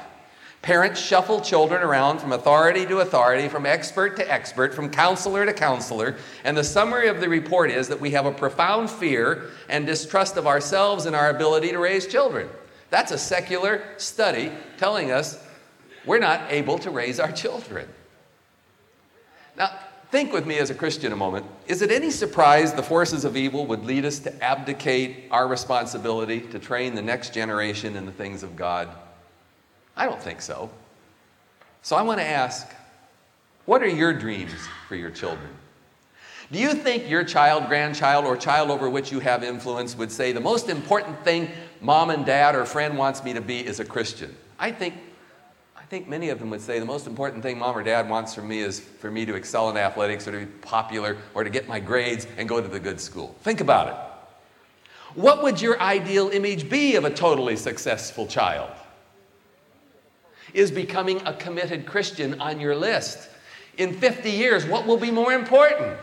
Parents 0.63 1.01
shuffle 1.01 1.41
children 1.41 1.83
around 1.83 2.19
from 2.19 2.33
authority 2.33 2.85
to 2.87 2.99
authority, 2.99 3.49
from 3.49 3.65
expert 3.65 4.17
to 4.17 4.31
expert, 4.31 4.75
from 4.75 4.91
counselor 4.91 5.47
to 5.47 5.53
counselor, 5.53 6.17
and 6.45 6.57
the 6.57 6.65
summary 6.65 7.09
of 7.09 7.21
the 7.21 7.29
report 7.29 7.71
is 7.71 7.89
that 7.89 8.01
we 8.01 8.11
have 8.11 8.27
a 8.27 8.33
profound 8.33 8.91
fear 8.91 9.51
and 9.69 9.87
distrust 9.87 10.37
of 10.37 10.47
ourselves 10.47 11.07
and 11.07 11.15
our 11.15 11.31
ability 11.31 11.71
to 11.71 11.79
raise 11.79 12.07
children. 12.07 12.49
That's 12.91 13.13
a 13.13 13.19
secular 13.19 13.83
study 13.99 14.51
telling 14.79 15.13
us 15.13 15.43
we're 16.05 16.19
not 16.19 16.51
able 16.51 16.79
to 16.81 16.91
raise 16.91 17.21
our 17.21 17.31
children. 17.31 17.89
Now, 19.57 19.71
think 20.11 20.33
with 20.33 20.47
me 20.47 20.59
as 20.59 20.71
a 20.71 20.75
Christian 20.75 21.13
a 21.13 21.17
moment. 21.17 21.47
Is 21.67 21.83
it 21.83 21.91
any 21.91 22.11
surprise 22.11 22.73
the 22.73 22.83
forces 22.83 23.25
of 23.25 23.37
evil 23.37 23.67
would 23.67 23.85
lead 23.85 24.05
us 24.05 24.19
to 24.21 24.45
abdicate 24.45 25.29
our 25.31 25.47
responsibility 25.47 26.41
to 26.41 26.59
train 26.59 26.95
the 26.95 27.03
next 27.03 27.35
generation 27.35 27.95
in 27.95 28.07
the 28.07 28.13
things 28.13 28.43
of 28.43 28.57
God? 28.57 28.89
I 29.99 30.07
don't 30.07 30.23
think 30.23 30.41
so. 30.41 30.71
So 31.83 31.97
I 31.97 32.03
want 32.03 32.21
to 32.21 32.27
ask 32.27 32.67
what 33.67 33.83
are 33.83 33.89
your 33.89 34.15
dreams 34.15 34.55
for 34.89 34.95
your 34.95 35.11
children? 35.11 35.51
Do 36.51 36.59
you 36.59 36.73
think 36.73 37.11
your 37.11 37.25
child, 37.25 37.67
grandchild, 37.69 38.25
or 38.25 38.35
child 38.35 38.71
over 38.71 38.89
which 38.89 39.13
you 39.13 39.21
have 39.21 39.45
influence 39.45 39.95
would 39.99 40.11
say 40.11 40.33
the 40.33 40.41
most 40.41 40.71
important 40.71 41.23
thing 41.23 41.51
mom 41.83 42.09
and 42.09 42.25
dad 42.25 42.55
or 42.55 42.65
friend 42.65 42.97
wants 42.97 43.23
me 43.23 43.35
to 43.35 43.43
be 43.43 43.67
is 43.67 43.81
a 43.81 43.85
Christian? 43.85 44.35
I 44.59 44.71
think 44.71 44.95
I 45.77 45.83
think 45.91 46.09
many 46.09 46.29
of 46.29 46.39
them 46.39 46.51
would 46.51 46.61
say 46.61 46.79
the 46.79 46.87
most 46.87 47.07
important 47.07 47.43
thing 47.43 47.59
mom 47.59 47.77
or 47.77 47.83
dad 47.83 48.09
wants 48.09 48.35
from 48.35 48.49
me 48.49 48.61
is 48.61 48.79
for 48.79 49.11
me 49.11 49.27
to 49.27 49.35
excel 49.35 49.69
in 49.71 49.77
athletics 49.77 50.29
or 50.29 50.33
to 50.33 50.39
be 50.41 50.47
popular 50.47 51.17
or 51.35 51.45
to 51.45 51.51
get 51.51 51.67
my 51.67 51.81
grades 51.81 52.27
and 52.37 52.49
go 52.49 52.61
to 52.61 52.69
the 52.69 52.81
good 52.81 53.01
school. 53.01 53.35
Think 53.41 53.61
about 53.61 53.89
it. 53.89 53.95
What 55.15 55.43
would 55.43 55.61
your 55.61 55.81
ideal 55.81 56.29
image 56.29 56.71
be 56.71 56.97
of 56.97 57.05
a 57.05 57.11
totally 57.11 57.57
successful 57.57 58.27
child? 58.27 58.71
Is 60.55 60.71
becoming 60.71 61.21
a 61.27 61.35
committed 61.35 61.87
Christian 61.87 62.41
on 62.41 62.61
your 62.61 62.75
list? 62.75 63.29
In 63.77 63.95
50 63.95 64.31
years, 64.31 64.67
what 64.67 64.87
will 64.87 64.97
be 64.97 65.11
more 65.11 65.33
important? 65.33 65.99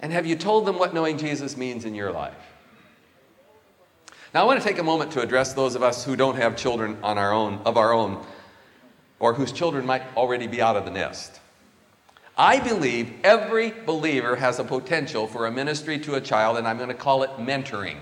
And 0.00 0.12
have 0.12 0.26
you 0.26 0.34
told 0.34 0.66
them 0.66 0.78
what 0.78 0.92
knowing 0.92 1.16
Jesus 1.16 1.56
means 1.56 1.84
in 1.84 1.94
your 1.94 2.10
life? 2.10 2.34
Now, 4.34 4.42
I 4.42 4.44
want 4.44 4.60
to 4.60 4.66
take 4.66 4.78
a 4.78 4.82
moment 4.82 5.12
to 5.12 5.20
address 5.20 5.52
those 5.52 5.74
of 5.74 5.82
us 5.82 6.04
who 6.04 6.16
don't 6.16 6.36
have 6.36 6.56
children 6.56 6.96
on 7.02 7.18
our 7.18 7.32
own, 7.32 7.60
of 7.64 7.76
our 7.76 7.92
own, 7.92 8.24
or 9.20 9.34
whose 9.34 9.52
children 9.52 9.84
might 9.86 10.02
already 10.16 10.46
be 10.46 10.60
out 10.60 10.74
of 10.74 10.84
the 10.84 10.90
nest. 10.90 11.38
I 12.36 12.58
believe 12.58 13.12
every 13.22 13.70
believer 13.70 14.36
has 14.36 14.58
a 14.58 14.64
potential 14.64 15.26
for 15.26 15.46
a 15.46 15.52
ministry 15.52 15.98
to 16.00 16.14
a 16.14 16.20
child, 16.20 16.56
and 16.56 16.66
I'm 16.66 16.78
going 16.78 16.88
to 16.88 16.94
call 16.94 17.22
it 17.22 17.30
mentoring. 17.36 17.98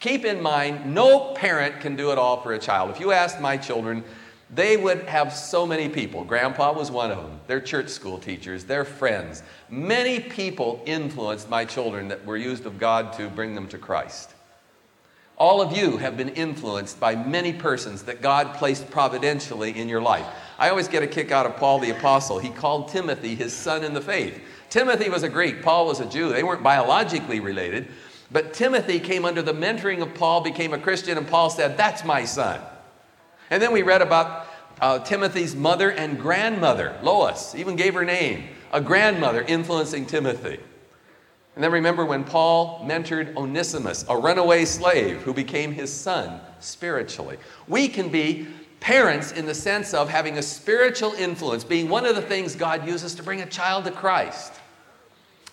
Keep 0.00 0.24
in 0.24 0.40
mind, 0.40 0.94
no 0.94 1.32
parent 1.34 1.80
can 1.80 1.96
do 1.96 2.12
it 2.12 2.18
all 2.18 2.40
for 2.40 2.52
a 2.52 2.58
child. 2.58 2.90
If 2.90 3.00
you 3.00 3.10
asked 3.10 3.40
my 3.40 3.56
children, 3.56 4.04
they 4.54 4.76
would 4.76 5.00
have 5.02 5.32
so 5.32 5.66
many 5.66 5.88
people. 5.88 6.24
Grandpa 6.24 6.72
was 6.72 6.90
one 6.90 7.10
of 7.10 7.18
them. 7.18 7.40
Their 7.48 7.60
church 7.60 7.88
school 7.88 8.18
teachers, 8.18 8.64
their 8.64 8.84
friends. 8.84 9.42
Many 9.68 10.20
people 10.20 10.82
influenced 10.86 11.50
my 11.50 11.64
children 11.64 12.08
that 12.08 12.24
were 12.24 12.36
used 12.36 12.64
of 12.64 12.78
God 12.78 13.12
to 13.14 13.28
bring 13.28 13.54
them 13.54 13.68
to 13.68 13.78
Christ. 13.78 14.34
All 15.36 15.60
of 15.60 15.76
you 15.76 15.98
have 15.98 16.16
been 16.16 16.30
influenced 16.30 16.98
by 16.98 17.14
many 17.14 17.52
persons 17.52 18.02
that 18.04 18.22
God 18.22 18.54
placed 18.54 18.90
providentially 18.90 19.78
in 19.78 19.88
your 19.88 20.00
life. 20.00 20.26
I 20.58 20.70
always 20.70 20.88
get 20.88 21.02
a 21.02 21.06
kick 21.06 21.30
out 21.30 21.46
of 21.46 21.56
Paul 21.56 21.78
the 21.78 21.90
Apostle. 21.90 22.38
He 22.38 22.50
called 22.50 22.88
Timothy 22.88 23.34
his 23.36 23.52
son 23.52 23.84
in 23.84 23.94
the 23.94 24.00
faith. 24.00 24.40
Timothy 24.70 25.08
was 25.08 25.22
a 25.22 25.28
Greek, 25.28 25.62
Paul 25.62 25.86
was 25.86 26.00
a 26.00 26.06
Jew. 26.06 26.30
They 26.30 26.42
weren't 26.42 26.62
biologically 26.62 27.40
related, 27.40 27.88
but 28.30 28.52
Timothy 28.52 29.00
came 29.00 29.24
under 29.24 29.42
the 29.42 29.54
mentoring 29.54 30.02
of 30.02 30.14
Paul, 30.14 30.42
became 30.42 30.74
a 30.74 30.78
Christian, 30.78 31.16
and 31.16 31.26
Paul 31.26 31.50
said, 31.50 31.76
That's 31.76 32.04
my 32.04 32.24
son. 32.24 32.60
And 33.50 33.62
then 33.62 33.72
we 33.72 33.82
read 33.82 34.02
about 34.02 34.48
uh, 34.80 34.98
Timothy's 35.00 35.56
mother 35.56 35.90
and 35.90 36.18
grandmother, 36.18 36.96
Lois, 37.02 37.54
even 37.54 37.76
gave 37.76 37.94
her 37.94 38.04
name, 38.04 38.48
a 38.72 38.80
grandmother 38.80 39.42
influencing 39.42 40.06
Timothy. 40.06 40.60
And 41.54 41.64
then 41.64 41.72
remember 41.72 42.04
when 42.04 42.22
Paul 42.22 42.84
mentored 42.86 43.34
Onesimus, 43.36 44.04
a 44.08 44.16
runaway 44.16 44.64
slave 44.64 45.22
who 45.22 45.34
became 45.34 45.72
his 45.72 45.92
son 45.92 46.40
spiritually. 46.60 47.38
We 47.66 47.88
can 47.88 48.10
be 48.10 48.46
parents 48.78 49.32
in 49.32 49.44
the 49.44 49.54
sense 49.54 49.92
of 49.92 50.08
having 50.08 50.38
a 50.38 50.42
spiritual 50.42 51.14
influence, 51.14 51.64
being 51.64 51.88
one 51.88 52.06
of 52.06 52.14
the 52.14 52.22
things 52.22 52.54
God 52.54 52.86
uses 52.86 53.14
to 53.16 53.24
bring 53.24 53.40
a 53.40 53.46
child 53.46 53.86
to 53.86 53.90
Christ. 53.90 54.52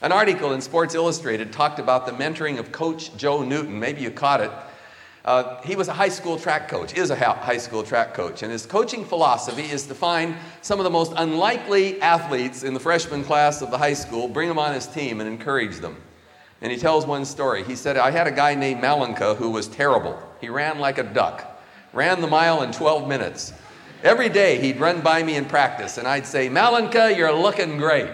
An 0.06 0.12
article 0.12 0.54
in 0.54 0.62
Sports 0.62 0.94
Illustrated 0.94 1.52
talked 1.52 1.80
about 1.80 2.06
the 2.06 2.12
mentoring 2.12 2.60
of 2.60 2.72
Coach 2.72 3.18
Joe 3.18 3.42
Newton. 3.42 3.80
Maybe 3.80 4.02
you 4.02 4.12
caught 4.12 4.40
it. 4.40 4.52
Uh, 5.26 5.60
he 5.64 5.76
was 5.76 5.88
a 5.88 5.94
high 5.94 6.10
school 6.10 6.38
track 6.38 6.68
coach, 6.68 6.94
is 6.94 7.10
a 7.10 7.16
high 7.16 7.58
school 7.58 7.82
track 7.82 8.14
coach, 8.14 8.44
and 8.44 8.52
his 8.52 8.68
coaching 8.68 9.04
philosophy 9.04 9.64
is 9.64 9.88
to 9.88 9.96
find 9.96 10.36
some 10.62 10.80
of 10.80 10.84
the 10.84 10.92
most 10.92 11.12
unlikely 11.16 12.00
athletes 12.04 12.62
in 12.62 12.76
the 12.76 12.80
freshman 12.80 13.24
class 13.24 13.64
of 13.64 13.72
the 13.72 13.80
high 13.80 13.96
school, 13.96 14.28
bring 14.28 14.48
them 14.48 14.60
on 14.60 14.76
his 14.76 14.86
team, 14.86 15.22
and 15.22 15.28
encourage 15.28 15.78
them. 15.78 16.00
And 16.62 16.72
he 16.72 16.78
tells 16.78 17.08
one 17.08 17.26
story. 17.26 17.64
He 17.64 17.76
said, 17.76 17.98
I 17.98 18.12
had 18.12 18.28
a 18.28 18.32
guy 18.32 18.54
named 18.54 18.84
Malenka 18.84 19.36
who 19.36 19.50
was 19.50 19.68
terrible. 19.68 20.22
He 20.40 20.50
ran 20.50 20.78
like 20.78 21.00
a 21.00 21.04
duck, 21.04 21.60
ran 21.94 22.22
the 22.22 22.28
mile 22.28 22.62
in 22.62 22.72
12 22.72 23.08
minutes. 23.08 23.54
Every 24.04 24.30
day 24.30 24.62
he'd 24.62 24.80
run 24.80 25.02
by 25.02 25.24
me 25.24 25.36
in 25.36 25.46
practice, 25.46 25.98
and 25.98 26.08
I'd 26.08 26.28
say, 26.28 26.48
Malenka, 26.48 27.18
you're 27.18 27.34
looking 27.34 27.78
great. 27.78 28.12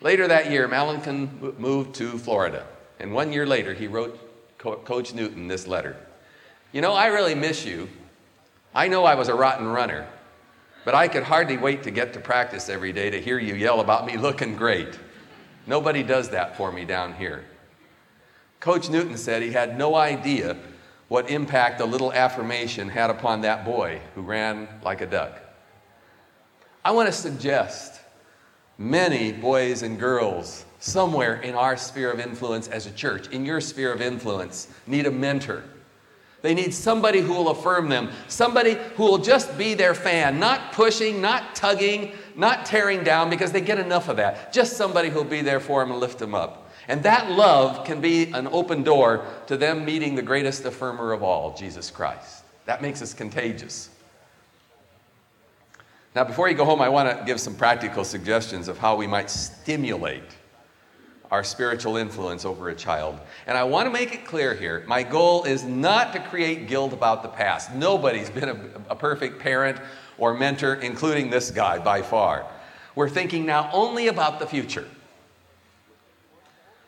Later 0.00 0.28
that 0.28 0.50
year, 0.50 0.68
Malenka 0.68 1.58
moved 1.58 1.94
to 1.96 2.18
Florida. 2.18 2.66
And 3.00 3.12
one 3.12 3.32
year 3.32 3.46
later, 3.46 3.74
he 3.74 3.86
wrote 3.86 4.18
Coach 4.58 5.14
Newton 5.14 5.48
this 5.48 5.66
letter 5.66 5.96
You 6.72 6.80
know, 6.80 6.92
I 6.92 7.06
really 7.06 7.34
miss 7.34 7.64
you. 7.64 7.88
I 8.74 8.88
know 8.88 9.04
I 9.04 9.14
was 9.14 9.28
a 9.28 9.34
rotten 9.34 9.66
runner, 9.66 10.06
but 10.84 10.94
I 10.94 11.08
could 11.08 11.22
hardly 11.22 11.56
wait 11.56 11.82
to 11.84 11.90
get 11.90 12.12
to 12.12 12.20
practice 12.20 12.68
every 12.68 12.92
day 12.92 13.10
to 13.10 13.20
hear 13.20 13.38
you 13.38 13.54
yell 13.54 13.80
about 13.80 14.06
me 14.06 14.16
looking 14.16 14.56
great. 14.56 14.98
Nobody 15.66 16.02
does 16.02 16.30
that 16.30 16.56
for 16.56 16.70
me 16.70 16.84
down 16.84 17.14
here. 17.14 17.44
Coach 18.60 18.90
Newton 18.90 19.16
said 19.16 19.42
he 19.42 19.52
had 19.52 19.78
no 19.78 19.94
idea 19.94 20.56
what 21.08 21.30
impact 21.30 21.80
a 21.80 21.84
little 21.84 22.12
affirmation 22.12 22.88
had 22.88 23.10
upon 23.10 23.40
that 23.40 23.64
boy 23.64 24.00
who 24.14 24.22
ran 24.22 24.68
like 24.82 25.00
a 25.00 25.06
duck. 25.06 25.40
I 26.84 26.90
want 26.90 27.06
to 27.06 27.12
suggest 27.12 27.97
many 28.78 29.32
boys 29.32 29.82
and 29.82 29.98
girls 29.98 30.64
somewhere 30.78 31.40
in 31.40 31.54
our 31.54 31.76
sphere 31.76 32.12
of 32.12 32.20
influence 32.20 32.68
as 32.68 32.86
a 32.86 32.92
church, 32.92 33.26
in 33.28 33.44
your 33.44 33.60
sphere 33.60 33.92
of 33.92 34.00
influence, 34.00 34.68
need 34.86 35.06
a 35.06 35.10
mentor. 35.10 35.64
They 36.40 36.54
need 36.54 36.72
somebody 36.72 37.20
who 37.20 37.32
will 37.32 37.48
affirm 37.48 37.88
them, 37.88 38.10
somebody 38.28 38.78
who 38.94 39.02
will 39.02 39.18
just 39.18 39.58
be 39.58 39.74
their 39.74 39.94
fan, 39.94 40.38
not 40.38 40.72
pushing, 40.72 41.20
not 41.20 41.56
tugging, 41.56 42.12
not 42.36 42.64
tearing 42.64 43.02
down 43.02 43.28
because 43.28 43.50
they 43.50 43.60
get 43.60 43.80
enough 43.80 44.08
of 44.08 44.16
that. 44.18 44.52
Just 44.52 44.76
somebody 44.76 45.08
who'll 45.08 45.24
be 45.24 45.42
there 45.42 45.58
for 45.58 45.80
them 45.80 45.90
and 45.90 46.00
lift 46.00 46.20
them 46.20 46.36
up. 46.36 46.70
And 46.86 47.02
that 47.02 47.32
love 47.32 47.84
can 47.84 48.00
be 48.00 48.30
an 48.32 48.46
open 48.46 48.84
door 48.84 49.26
to 49.48 49.56
them 49.56 49.84
meeting 49.84 50.14
the 50.14 50.22
greatest 50.22 50.62
affirmer 50.62 51.12
of 51.12 51.24
all, 51.24 51.54
Jesus 51.54 51.90
Christ. 51.90 52.44
That 52.66 52.82
makes 52.82 53.02
us 53.02 53.12
contagious. 53.12 53.90
Now, 56.14 56.24
before 56.24 56.48
you 56.48 56.54
go 56.54 56.64
home, 56.64 56.80
I 56.80 56.88
want 56.88 57.16
to 57.16 57.24
give 57.24 57.40
some 57.40 57.54
practical 57.54 58.04
suggestions 58.04 58.68
of 58.68 58.78
how 58.78 58.96
we 58.96 59.06
might 59.06 59.30
stimulate 59.30 60.22
our 61.30 61.44
spiritual 61.44 61.96
influence 61.96 62.44
over 62.44 62.70
a 62.70 62.74
child. 62.74 63.20
And 63.46 63.58
I 63.58 63.64
want 63.64 63.86
to 63.86 63.90
make 63.90 64.14
it 64.14 64.24
clear 64.24 64.54
here 64.54 64.84
my 64.86 65.02
goal 65.02 65.44
is 65.44 65.64
not 65.64 66.12
to 66.14 66.20
create 66.20 66.68
guilt 66.68 66.92
about 66.92 67.22
the 67.22 67.28
past. 67.28 67.74
Nobody's 67.74 68.30
been 68.30 68.48
a, 68.48 68.58
a, 68.90 68.96
perfect 68.96 69.38
parent 69.38 69.78
or 70.16 70.34
mentor, 70.34 70.76
including 70.76 71.28
this 71.28 71.50
guy 71.50 71.78
by 71.78 72.02
far. 72.02 72.46
We're 72.94 73.10
thinking 73.10 73.44
now 73.44 73.68
only 73.72 74.08
about 74.08 74.40
the 74.40 74.46
future. 74.46 74.86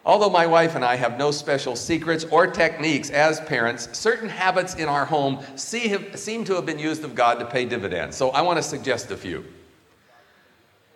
Although 0.05 0.31
my 0.31 0.47
wife 0.47 0.75
and 0.77 0.85
I 0.85 0.97
have 0.97 1.19
no 1.19 1.31
special 1.31 1.77
secrets 1.77 2.25
or 2.25 2.47
techniques 2.47 3.11
as 3.11 3.39
parents, 3.41 3.89
certain 3.97 4.31
habits 4.31 4.75
in 4.75 4.89
our 4.89 5.05
home 5.05 5.45
seem 5.57 6.45
to 6.45 6.55
have 6.55 6.65
been 6.65 6.79
used 6.79 7.05
of 7.05 7.15
God 7.15 7.39
to 7.39 7.45
pay 7.45 7.67
dividends. 7.67 8.17
So 8.17 8.31
I 8.31 8.41
want 8.41 8.57
to 8.57 8.63
suggest 8.63 9.11
a 9.11 9.17
few. 9.17 9.45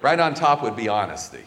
Right 0.01 0.19
on 0.19 0.35
top 0.35 0.63
would 0.63 0.75
be 0.75 0.89
honesty. 0.89 1.43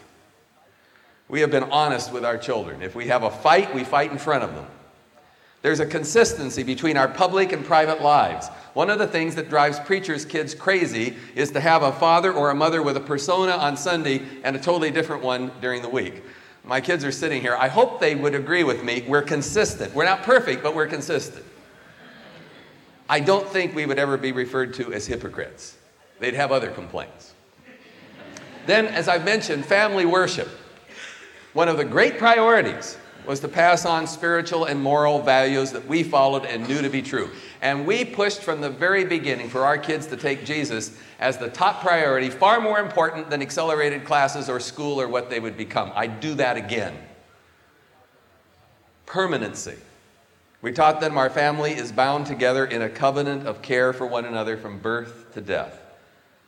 We 1.28 1.40
have 1.40 1.50
been 1.50 1.64
honest 1.64 2.12
with 2.12 2.24
our 2.24 2.38
children. 2.38 2.80
If 2.80 2.94
we 2.94 3.08
have 3.08 3.22
a 3.24 3.30
fight, 3.30 3.74
we 3.74 3.84
fight 3.84 4.12
in 4.12 4.18
front 4.18 4.44
of 4.44 4.54
them. 4.54 4.66
There's 5.60 5.80
a 5.80 5.86
consistency 5.86 6.62
between 6.62 6.96
our 6.96 7.08
public 7.08 7.52
and 7.52 7.64
private 7.64 8.00
lives. 8.00 8.48
One 8.74 8.88
of 8.88 9.00
the 9.00 9.08
things 9.08 9.34
that 9.34 9.50
drives 9.50 9.80
preachers' 9.80 10.24
kids 10.24 10.54
crazy 10.54 11.16
is 11.34 11.50
to 11.50 11.60
have 11.60 11.82
a 11.82 11.90
father 11.90 12.32
or 12.32 12.50
a 12.50 12.54
mother 12.54 12.82
with 12.82 12.96
a 12.96 13.00
persona 13.00 13.52
on 13.52 13.76
Sunday 13.76 14.22
and 14.44 14.54
a 14.54 14.60
totally 14.60 14.92
different 14.92 15.24
one 15.24 15.50
during 15.60 15.82
the 15.82 15.88
week. 15.88 16.22
My 16.68 16.82
kids 16.82 17.02
are 17.02 17.10
sitting 17.10 17.40
here. 17.40 17.56
I 17.58 17.68
hope 17.68 17.98
they 17.98 18.14
would 18.14 18.34
agree 18.34 18.62
with 18.62 18.84
me. 18.84 19.02
We're 19.08 19.22
consistent. 19.22 19.94
We're 19.94 20.04
not 20.04 20.22
perfect, 20.22 20.62
but 20.62 20.74
we're 20.74 20.86
consistent. 20.86 21.44
I 23.08 23.20
don't 23.20 23.48
think 23.48 23.74
we 23.74 23.86
would 23.86 23.98
ever 23.98 24.18
be 24.18 24.32
referred 24.32 24.74
to 24.74 24.92
as 24.92 25.06
hypocrites. 25.06 25.78
They'd 26.20 26.34
have 26.34 26.52
other 26.52 26.70
complaints. 26.70 27.32
Then, 28.66 28.84
as 28.86 29.08
I've 29.08 29.24
mentioned, 29.24 29.64
family 29.64 30.04
worship. 30.04 30.48
One 31.54 31.68
of 31.68 31.78
the 31.78 31.86
great 31.86 32.18
priorities 32.18 32.98
was 33.28 33.40
to 33.40 33.48
pass 33.48 33.84
on 33.84 34.06
spiritual 34.06 34.64
and 34.64 34.80
moral 34.80 35.20
values 35.20 35.70
that 35.70 35.86
we 35.86 36.02
followed 36.02 36.46
and 36.46 36.66
knew 36.66 36.80
to 36.80 36.88
be 36.88 37.02
true. 37.02 37.30
And 37.60 37.86
we 37.86 38.02
pushed 38.02 38.40
from 38.40 38.62
the 38.62 38.70
very 38.70 39.04
beginning 39.04 39.50
for 39.50 39.66
our 39.66 39.76
kids 39.76 40.06
to 40.06 40.16
take 40.16 40.46
Jesus 40.46 40.98
as 41.20 41.36
the 41.36 41.50
top 41.50 41.82
priority, 41.82 42.30
far 42.30 42.58
more 42.58 42.78
important 42.78 43.28
than 43.28 43.42
accelerated 43.42 44.06
classes 44.06 44.48
or 44.48 44.58
school 44.58 44.98
or 44.98 45.08
what 45.08 45.28
they 45.28 45.40
would 45.40 45.58
become. 45.58 45.92
I'd 45.94 46.20
do 46.20 46.32
that 46.36 46.56
again. 46.56 46.96
Permanency. 49.04 49.76
We 50.62 50.72
taught 50.72 50.98
them 51.02 51.18
our 51.18 51.28
family 51.28 51.72
is 51.72 51.92
bound 51.92 52.24
together 52.24 52.64
in 52.64 52.80
a 52.80 52.88
covenant 52.88 53.46
of 53.46 53.60
care 53.60 53.92
for 53.92 54.06
one 54.06 54.24
another 54.24 54.56
from 54.56 54.78
birth 54.78 55.34
to 55.34 55.42
death. 55.42 55.78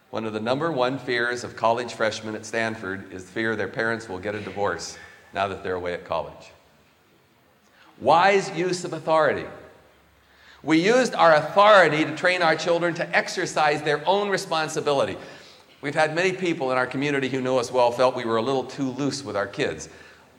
One 0.09 0.25
of 0.25 0.33
the 0.33 0.41
number 0.41 0.73
one 0.73 0.99
fears 0.99 1.45
of 1.45 1.57
college 1.57 1.93
freshmen 1.93 2.35
at 2.35 2.47
Stanford 2.47 3.13
is 3.13 3.27
the 3.27 3.33
fear 3.33 3.55
their 3.55 3.69
parents 3.69 4.09
will 4.09 4.19
get 4.19 4.35
a 4.35 4.41
divorce 4.41 4.97
now 5.35 5.47
that 5.47 5.63
they're 5.63 5.75
away 5.75 5.93
at 5.93 6.07
college. 6.07 6.53
Wise 8.01 8.51
use 8.57 8.85
of 8.85 8.93
authority. 8.93 9.47
We 10.63 10.79
used 10.79 11.15
our 11.15 11.35
authority 11.35 12.05
to 12.05 12.15
train 12.17 12.43
our 12.43 12.57
children 12.57 12.95
to 12.95 13.17
exercise 13.17 13.83
their 13.83 14.07
own 14.07 14.29
responsibility. 14.29 15.17
We've 15.81 15.95
had 15.95 16.15
many 16.15 16.33
people 16.33 16.71
in 16.71 16.77
our 16.77 16.87
community 16.87 17.29
who 17.29 17.41
know 17.41 17.59
us 17.59 17.73
well 17.73 17.91
felt 17.91 18.15
we 18.15 18.27
were 18.27 18.37
a 18.37 18.43
little 18.43 18.65
too 18.65 18.91
loose 18.91 19.25
with 19.25 19.37
our 19.37 19.47
kids. 19.47 19.89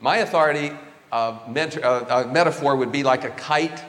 My 0.00 0.18
authority 0.18 0.72
uh, 1.10 1.38
mentor, 1.48 1.84
uh, 1.84 2.24
uh, 2.24 2.28
metaphor 2.32 2.76
would 2.76 2.92
be 2.92 3.02
like 3.02 3.24
a 3.24 3.30
kite 3.30 3.82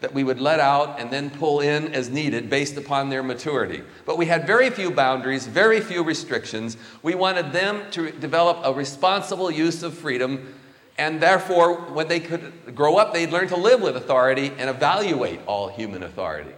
that 0.00 0.12
we 0.12 0.24
would 0.24 0.40
let 0.40 0.60
out 0.60 1.00
and 1.00 1.10
then 1.10 1.30
pull 1.30 1.60
in 1.60 1.94
as 1.94 2.10
needed 2.10 2.50
based 2.50 2.76
upon 2.76 3.08
their 3.08 3.22
maturity. 3.22 3.82
But 4.04 4.18
we 4.18 4.26
had 4.26 4.46
very 4.46 4.68
few 4.70 4.90
boundaries, 4.90 5.46
very 5.46 5.80
few 5.80 6.02
restrictions. 6.02 6.76
We 7.02 7.14
wanted 7.14 7.52
them 7.52 7.82
to 7.92 8.10
develop 8.12 8.60
a 8.62 8.72
responsible 8.72 9.50
use 9.50 9.82
of 9.82 9.94
freedom 9.94 10.54
and 10.98 11.20
therefore, 11.20 11.74
when 11.92 12.08
they 12.08 12.20
could 12.20 12.74
grow 12.74 12.96
up, 12.96 13.12
they'd 13.12 13.30
learn 13.30 13.48
to 13.48 13.56
live 13.56 13.82
with 13.82 13.96
authority 13.96 14.52
and 14.58 14.70
evaluate 14.70 15.40
all 15.46 15.68
human 15.68 16.02
authority. 16.02 16.54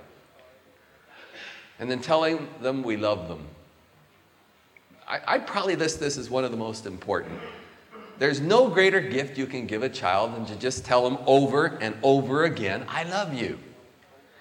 And 1.81 1.91
then 1.91 2.01
telling 2.01 2.49
them 2.61 2.83
we 2.83 2.97
love 2.97 3.29
them. 3.29 3.47
I, 5.07 5.39
would 5.39 5.47
probably 5.47 5.75
list 5.75 6.01
this 6.01 6.19
as 6.19 6.29
one 6.29 6.45
of 6.45 6.51
the 6.51 6.57
most 6.57 6.87
important. 6.87 7.41
There's 8.19 8.41
no 8.41 8.69
greater 8.69 9.01
gift 9.01 9.39
you 9.39 9.47
can 9.47 9.67
give 9.67 9.83
a 9.83 9.89
child 9.89 10.35
than 10.35 10.45
to 10.47 10.57
just 10.57 10.85
tell 10.85 11.09
them 11.09 11.19
over 11.27 11.79
and 11.81 11.97
over 12.03 12.45
again, 12.45 12.85
I 12.89 13.05
love 13.05 13.33
you. 13.33 13.59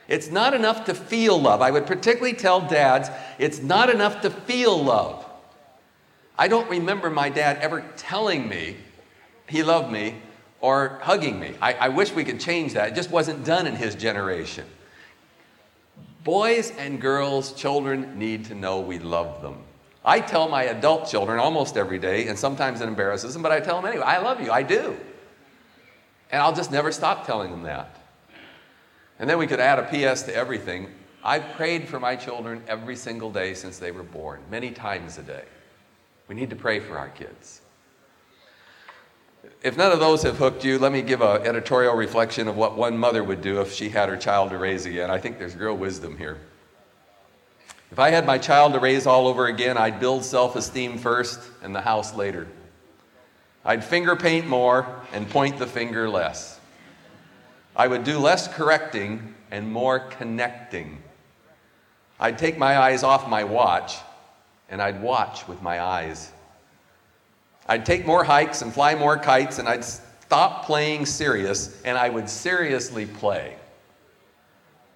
It's 0.08 0.30
not 0.30 0.54
enough 0.54 0.86
to 0.86 0.94
feel 0.94 1.40
love. 1.40 1.62
I 1.62 1.72
would 1.72 1.86
particularly 1.86 2.34
tell 2.34 2.62
dads, 2.62 3.10
it's 3.40 3.62
not 3.62 3.90
enough 3.90 4.22
to 4.22 4.30
feel 4.30 4.84
love. 4.84 5.26
I 6.38 6.48
don't 6.48 6.70
remember 6.70 7.10
my 7.10 7.30
dad 7.30 7.58
ever 7.62 7.84
telling 7.98 8.48
me 8.48 8.78
he 9.48 9.64
loved 9.64 9.92
me 9.92 10.16
or 10.60 11.00
hugging 11.02 11.40
me. 11.40 11.56
I, 11.62 11.74
I 11.74 11.90
wish 11.90 12.14
we 12.14 12.24
could 12.24 12.40
change 12.40 12.74
that. 12.74 12.90
It 12.90 12.96
just 12.96 13.12
wasn't 13.12 13.46
done 13.46 13.68
in 13.68 13.76
his 13.76 13.96
generation. 13.96 14.66
Boys 16.24 16.72
and 16.78 17.00
girls, 17.00 17.54
children 17.54 18.20
need 18.20 18.46
to 18.46 18.56
know 18.56 18.82
we 18.82 19.00
love 19.00 19.42
them. 19.42 19.58
I 20.04 20.20
tell 20.20 20.50
my 20.50 20.64
adult 20.64 21.10
children 21.10 21.40
almost 21.40 21.78
every 21.78 22.00
day, 22.00 22.28
and 22.28 22.38
sometimes 22.38 22.82
it 22.82 22.88
embarrasses 22.88 23.34
them, 23.34 23.44
but 23.44 23.52
I 23.52 23.60
tell 23.60 23.82
them 23.82 23.86
anyway, 23.90 24.04
I 24.04 24.20
love 24.20 24.42
you, 24.42 24.52
I 24.52 24.64
do. 24.64 24.98
And 26.32 26.42
I'll 26.42 26.56
just 26.56 26.72
never 26.72 26.92
stop 26.92 27.26
telling 27.26 27.52
them 27.52 27.64
that. 27.64 27.96
And 29.20 29.30
then 29.30 29.38
we 29.38 29.48
could 29.48 29.60
add 29.60 29.80
a 29.80 29.84
PS 29.84 30.24
to 30.24 30.36
everything. 30.36 30.90
I've 31.24 31.54
prayed 31.54 31.88
for 31.88 32.00
my 32.00 32.16
children 32.16 32.64
every 32.68 32.96
single 32.96 33.32
day 33.32 33.54
since 33.54 33.80
they 33.80 33.92
were 33.92 34.04
born, 34.04 34.42
many 34.50 34.72
times 34.72 35.18
a 35.18 35.24
day. 35.24 35.44
We 36.28 36.36
need 36.36 36.50
to 36.50 36.56
pray 36.56 36.80
for 36.80 36.98
our 36.98 37.10
kids. 37.10 37.62
If 39.64 39.78
none 39.78 39.92
of 39.92 40.00
those 40.00 40.24
have 40.24 40.38
hooked 40.38 40.64
you, 40.64 40.80
let 40.80 40.92
me 40.92 41.02
give 41.02 41.22
an 41.22 41.46
editorial 41.46 41.96
reflection 41.96 42.48
of 42.48 42.56
what 42.56 42.78
one 42.78 42.98
mother 42.98 43.24
would 43.24 43.42
do 43.42 43.62
if 43.62 43.74
she 43.74 43.90
had 43.90 44.10
her 44.10 44.18
child 44.18 44.52
to 44.52 44.58
raise 44.58 44.86
again. 44.86 45.10
I 45.10 45.18
think 45.18 45.40
there's 45.40 45.56
real 45.56 45.76
wisdom 45.76 46.18
here. 46.18 46.38
If 47.92 48.00
I 48.00 48.10
had 48.10 48.26
my 48.26 48.38
child 48.38 48.74
to 48.74 48.80
raise 48.80 49.08
all 49.08 49.28
over 49.28 49.48
again, 49.48 49.78
I'd 49.78 50.00
build 50.00 50.24
self 50.24 50.56
esteem 50.56 50.98
first 50.98 51.40
and 51.62 51.74
the 51.74 51.82
house 51.82 52.14
later. 52.14 52.48
I'd 53.64 53.84
finger 53.84 54.16
paint 54.16 54.48
more 54.48 55.02
and 55.12 55.30
point 55.30 55.58
the 55.58 55.68
finger 55.68 56.10
less. 56.10 56.60
I 57.76 57.88
would 57.88 58.04
do 58.04 58.20
less 58.20 58.48
correcting 58.48 59.36
and 59.52 59.72
more 59.72 60.00
connecting. 60.00 61.02
I'd 62.20 62.38
take 62.38 62.58
my 62.58 62.78
eyes 62.78 63.04
off 63.04 63.30
my 63.30 63.44
watch 63.44 63.96
and 64.70 64.82
I'd 64.82 65.02
watch 65.02 65.48
with 65.48 65.62
my 65.62 65.82
eyes. 65.82 66.32
I'd 67.68 67.86
take 67.86 68.06
more 68.06 68.24
hikes 68.24 68.62
and 68.62 68.74
fly 68.74 68.96
more 68.96 69.18
kites, 69.18 69.60
and 69.60 69.68
I'd 69.68 69.84
stop 70.28 70.66
playing 70.66 71.06
serious 71.06 71.82
and 71.84 71.98
I 71.98 72.10
would 72.10 72.30
seriously 72.30 73.06
play. 73.06 73.56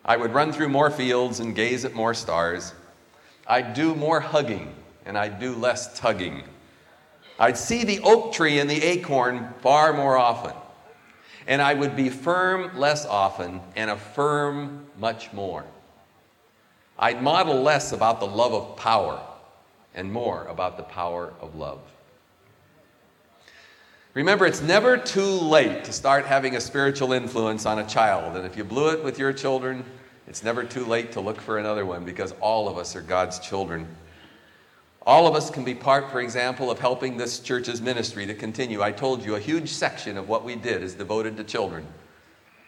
I 0.04 0.18
would 0.18 0.34
run 0.34 0.52
through 0.52 0.68
more 0.68 0.90
fields 0.90 1.40
and 1.40 1.56
gaze 1.56 1.86
at 1.86 1.94
more 1.94 2.14
stars. 2.14 2.74
I'd 3.48 3.74
do 3.74 3.96
more 3.96 4.20
hugging 4.20 4.76
and 5.06 5.18
I'd 5.18 5.40
do 5.40 5.56
less 5.56 5.98
tugging. 5.98 6.44
I'd 7.40 7.58
see 7.58 7.84
the 7.86 8.02
oak 8.02 8.34
tree 8.34 8.60
and 8.60 8.70
the 8.70 8.84
acorn 8.84 9.54
far 9.62 9.94
more 9.94 10.18
often. 10.18 10.54
And 11.48 11.62
I 11.62 11.74
would 11.74 11.96
be 11.96 12.10
firm 12.10 12.78
less 12.78 13.06
often 13.06 13.62
and 13.76 13.90
affirm 13.90 14.86
much 14.98 15.32
more. 15.34 15.66
I'd 17.00 17.24
model 17.24 17.62
less 17.62 17.94
about 17.94 18.20
the 18.20 18.28
love 18.28 18.54
of 18.54 18.76
power 18.76 19.22
and 19.96 20.12
more 20.12 20.46
about 20.46 20.78
the 20.78 20.84
power 20.84 21.34
of 21.42 21.56
love. 21.56 21.80
Remember, 24.13 24.45
it's 24.45 24.62
never 24.62 24.97
too 24.97 25.24
late 25.24 25.86
to 25.86 25.93
start 25.93 26.26
having 26.26 26.58
a 26.58 26.62
spiritual 26.62 27.13
influence 27.13 27.65
on 27.65 27.80
a 27.80 27.88
child. 27.88 28.36
And 28.36 28.45
if 28.45 28.58
you 28.58 28.65
blew 28.65 28.89
it 28.89 29.02
with 29.02 29.17
your 29.17 29.32
children, 29.32 29.86
it's 30.28 30.43
never 30.43 30.65
too 30.65 30.84
late 30.84 31.13
to 31.13 31.21
look 31.21 31.39
for 31.39 31.58
another 31.58 31.86
one 31.86 32.04
because 32.04 32.34
all 32.41 32.67
of 32.67 32.78
us 32.78 32.93
are 32.95 33.02
God's 33.02 33.39
children. 33.39 33.88
All 35.04 35.28
of 35.28 35.36
us 35.36 35.50
can 35.50 35.63
be 35.63 35.74
part, 35.74 36.12
for 36.12 36.19
example, 36.19 36.69
of 36.69 36.78
helping 36.78 37.15
this 37.15 37.39
church's 37.39 37.82
ministry 37.82 38.26
to 38.26 38.34
continue. 38.34 38.82
I 38.82 38.91
told 38.91 39.24
you 39.24 39.36
a 39.36 39.39
huge 39.39 39.69
section 39.69 40.17
of 40.17 40.28
what 40.28 40.43
we 40.43 40.56
did 40.56 40.84
is 40.84 40.93
devoted 40.93 41.38
to 41.38 41.45
children. 41.45 41.88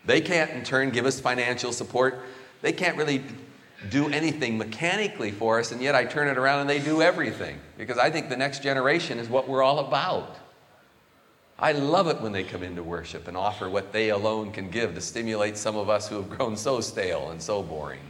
They 0.05 0.21
can't, 0.21 0.49
in 0.51 0.63
turn, 0.63 0.91
give 0.91 1.05
us 1.05 1.19
financial 1.19 1.73
support. 1.73 2.21
They 2.61 2.71
can't 2.71 2.97
really 2.97 3.21
do 3.89 4.07
anything 4.09 4.57
mechanically 4.57 5.31
for 5.31 5.59
us, 5.59 5.73
and 5.73 5.81
yet 5.81 5.93
I 5.93 6.05
turn 6.05 6.29
it 6.29 6.37
around 6.37 6.61
and 6.61 6.69
they 6.69 6.79
do 6.79 7.01
everything 7.01 7.59
because 7.77 7.97
I 7.97 8.09
think 8.09 8.29
the 8.29 8.37
next 8.37 8.63
generation 8.63 9.19
is 9.19 9.27
what 9.27 9.49
we're 9.49 9.61
all 9.61 9.79
about. 9.79 10.37
I 11.63 11.71
love 11.71 12.09
it 12.09 12.19
when 12.19 12.33
they 12.33 12.43
come 12.43 12.61
into 12.61 12.83
worship 12.83 13.29
and 13.29 13.37
offer 13.37 13.69
what 13.69 13.93
they 13.93 14.09
alone 14.09 14.51
can 14.51 14.69
give 14.69 14.95
to 14.95 14.99
stimulate 14.99 15.55
some 15.55 15.77
of 15.77 15.89
us 15.89 16.09
who 16.09 16.17
have 16.17 16.29
grown 16.29 16.57
so 16.57 16.81
stale 16.81 17.29
and 17.29 17.41
so 17.41 17.63
boring. 17.63 18.01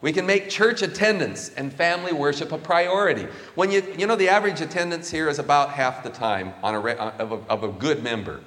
We 0.00 0.12
can 0.12 0.26
make 0.26 0.50
church 0.50 0.82
attendance 0.82 1.50
and 1.50 1.72
family 1.72 2.12
worship 2.12 2.50
a 2.50 2.58
priority. 2.58 3.28
When 3.54 3.70
you, 3.70 3.84
you 3.96 4.08
know, 4.08 4.16
the 4.16 4.30
average 4.30 4.60
attendance 4.60 5.08
here 5.08 5.28
is 5.28 5.38
about 5.38 5.70
half 5.70 6.02
the 6.02 6.10
time 6.10 6.54
on 6.60 6.74
a, 6.74 6.80
of, 6.80 7.30
a, 7.30 7.36
of 7.48 7.62
a 7.62 7.68
good 7.68 8.02
member, 8.02 8.40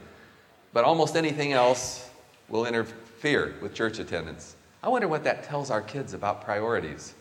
but 0.73 0.83
almost 0.83 1.15
anything 1.15 1.53
else 1.53 2.09
will 2.49 2.65
interfere 2.65 3.55
with 3.61 3.73
church 3.73 3.99
attendance. 3.99 4.57
I 4.83 4.89
wonder 4.89 5.07
what 5.07 5.23
that 5.23 5.45
tells 5.45 5.71
our 5.71 5.81
kids 5.81 6.13
about 6.13 6.43
priorities. 6.43 7.13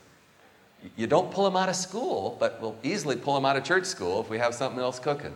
You 0.97 1.07
don't 1.07 1.31
pull 1.31 1.45
them 1.45 1.57
out 1.57 1.69
of 1.69 1.77
school, 1.77 2.37
but 2.41 2.61
we'll 2.61 2.77
easily 2.83 3.15
pull 3.15 3.35
them 3.35 3.45
out 3.45 3.57
of 3.57 3.63
church 3.63 3.85
school 3.85 4.21
if 4.21 4.29
we 4.29 4.39
have 4.39 4.53
something 4.53 4.81
else 4.81 4.99
cooking. 4.99 5.35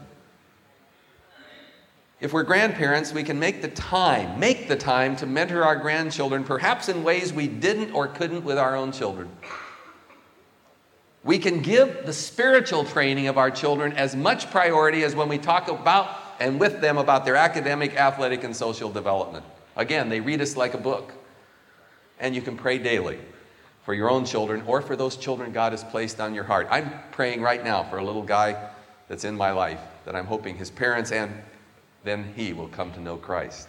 If 2.25 2.33
we're 2.33 2.43
grandparents, 2.43 3.13
we 3.13 3.23
can 3.23 3.39
make 3.39 3.61
the 3.61 3.69
time, 3.69 4.41
make 4.41 4.67
the 4.67 4.77
time 4.77 5.15
to 5.17 5.27
mentor 5.27 5.63
our 5.63 5.77
grandchildren, 5.77 6.43
perhaps 6.43 6.89
in 6.89 7.05
ways 7.05 7.35
we 7.35 7.47
didn't 7.47 7.93
or 7.93 8.09
couldn't 8.09 8.47
with 8.47 8.57
our 8.57 8.75
own 8.75 8.93
children. 8.93 9.29
We 11.23 11.39
can 11.39 11.61
give 11.61 12.07
the 12.07 12.15
spiritual 12.15 12.87
training 12.87 13.27
of 13.27 13.37
our 13.37 13.51
children 13.51 13.93
as 13.93 14.17
much 14.17 14.51
priority 14.51 15.05
as 15.05 15.15
when 15.15 15.29
we 15.29 15.37
talk 15.37 15.69
about 15.69 16.17
and 16.41 16.59
with 16.59 16.81
them 16.81 16.97
about 16.97 17.27
their 17.27 17.37
academic, 17.37 17.95
athletic, 17.95 18.43
and 18.43 18.57
social 18.57 18.91
development. 18.91 19.45
Again, 19.77 20.09
they 20.09 20.21
read 20.21 20.41
us 20.41 20.57
like 20.57 20.73
a 20.73 20.79
book. 20.79 21.13
And 22.19 22.35
you 22.35 22.41
can 22.41 22.57
pray 22.57 22.79
daily 22.79 23.19
for 23.83 23.93
your 23.93 24.11
own 24.11 24.25
children 24.25 24.63
or 24.67 24.81
for 24.81 24.97
those 24.97 25.19
children 25.19 25.53
God 25.53 25.73
has 25.73 25.85
placed 25.85 26.21
on 26.21 26.35
your 26.35 26.45
heart. 26.45 26.69
I'm 26.71 26.91
praying 27.13 27.43
right 27.43 27.63
now 27.63 27.83
for 27.83 27.99
a 27.99 28.03
little 28.03 28.23
guy 28.23 28.71
that's 29.09 29.25
in 29.25 29.37
my 29.37 29.51
life 29.51 29.81
that 30.07 30.17
I'm 30.17 30.25
hoping 30.25 30.57
his 30.57 30.71
parents 30.71 31.13
and 31.13 31.31
then 32.05 32.33
he 32.37 32.53
will 32.53 32.69
come 32.69 32.93
to 32.93 33.01
know 33.01 33.17
Christ. 33.17 33.69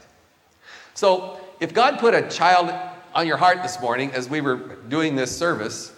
So, 0.93 1.39
if 1.59 1.73
God 1.73 1.99
put 1.99 2.13
a 2.13 2.29
child 2.29 2.73
on 3.13 3.25
your 3.25 3.37
heart 3.37 3.63
this 3.63 3.79
morning 3.79 4.11
as 4.11 4.29
we 4.29 4.41
were 4.41 4.75
doing 4.89 5.15
this 5.15 5.35
service, 5.35 5.93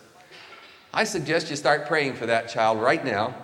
I 0.94 1.04
suggest 1.04 1.50
you 1.50 1.56
start 1.56 1.88
praying 1.88 2.14
for 2.14 2.28
that 2.28 2.48
child 2.48 2.80
right 2.80 3.04
now 3.04 3.36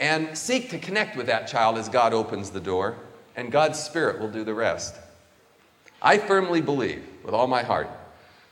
and 0.00 0.36
seek 0.36 0.70
to 0.70 0.78
connect 0.78 1.16
with 1.16 1.26
that 1.26 1.48
child 1.48 1.78
as 1.78 1.88
God 1.88 2.12
opens 2.12 2.50
the 2.50 2.60
door, 2.60 2.96
and 3.34 3.50
God's 3.50 3.78
Spirit 3.78 4.20
will 4.20 4.30
do 4.30 4.44
the 4.44 4.54
rest. 4.54 4.94
I 6.02 6.18
firmly 6.18 6.60
believe, 6.60 7.02
with 7.24 7.34
all 7.34 7.46
my 7.46 7.62
heart, 7.62 7.88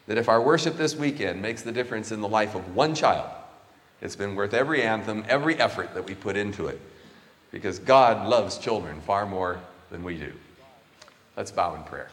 that 0.07 0.19
if 0.19 0.29
our 0.29 0.41
worship 0.41 0.77
this 0.77 0.97
weekend 0.97 1.41
makes 1.43 1.63
the 1.63 1.73
difference 1.73 2.13
in 2.13 2.21
the 2.21 2.29
life 2.29 2.55
of 2.55 2.75
one 2.75 2.95
child, 2.95 3.31
it's 4.01 4.17
been 4.17 4.35
worth 4.35 4.55
every 4.55 4.83
anthem, 4.83 5.25
every 5.29 5.57
effort 5.57 5.95
that 5.95 6.07
we 6.07 6.15
put 6.15 6.37
into 6.37 6.67
it, 6.67 6.81
because 7.55 7.79
God 7.79 8.29
loves 8.29 8.59
children 8.59 9.01
far 9.01 9.25
more 9.27 9.61
than 9.88 10.03
we 10.03 10.19
do. 10.19 10.33
Let's 11.37 11.53
bow 11.53 11.77
in 11.77 11.85
prayer. 11.85 12.09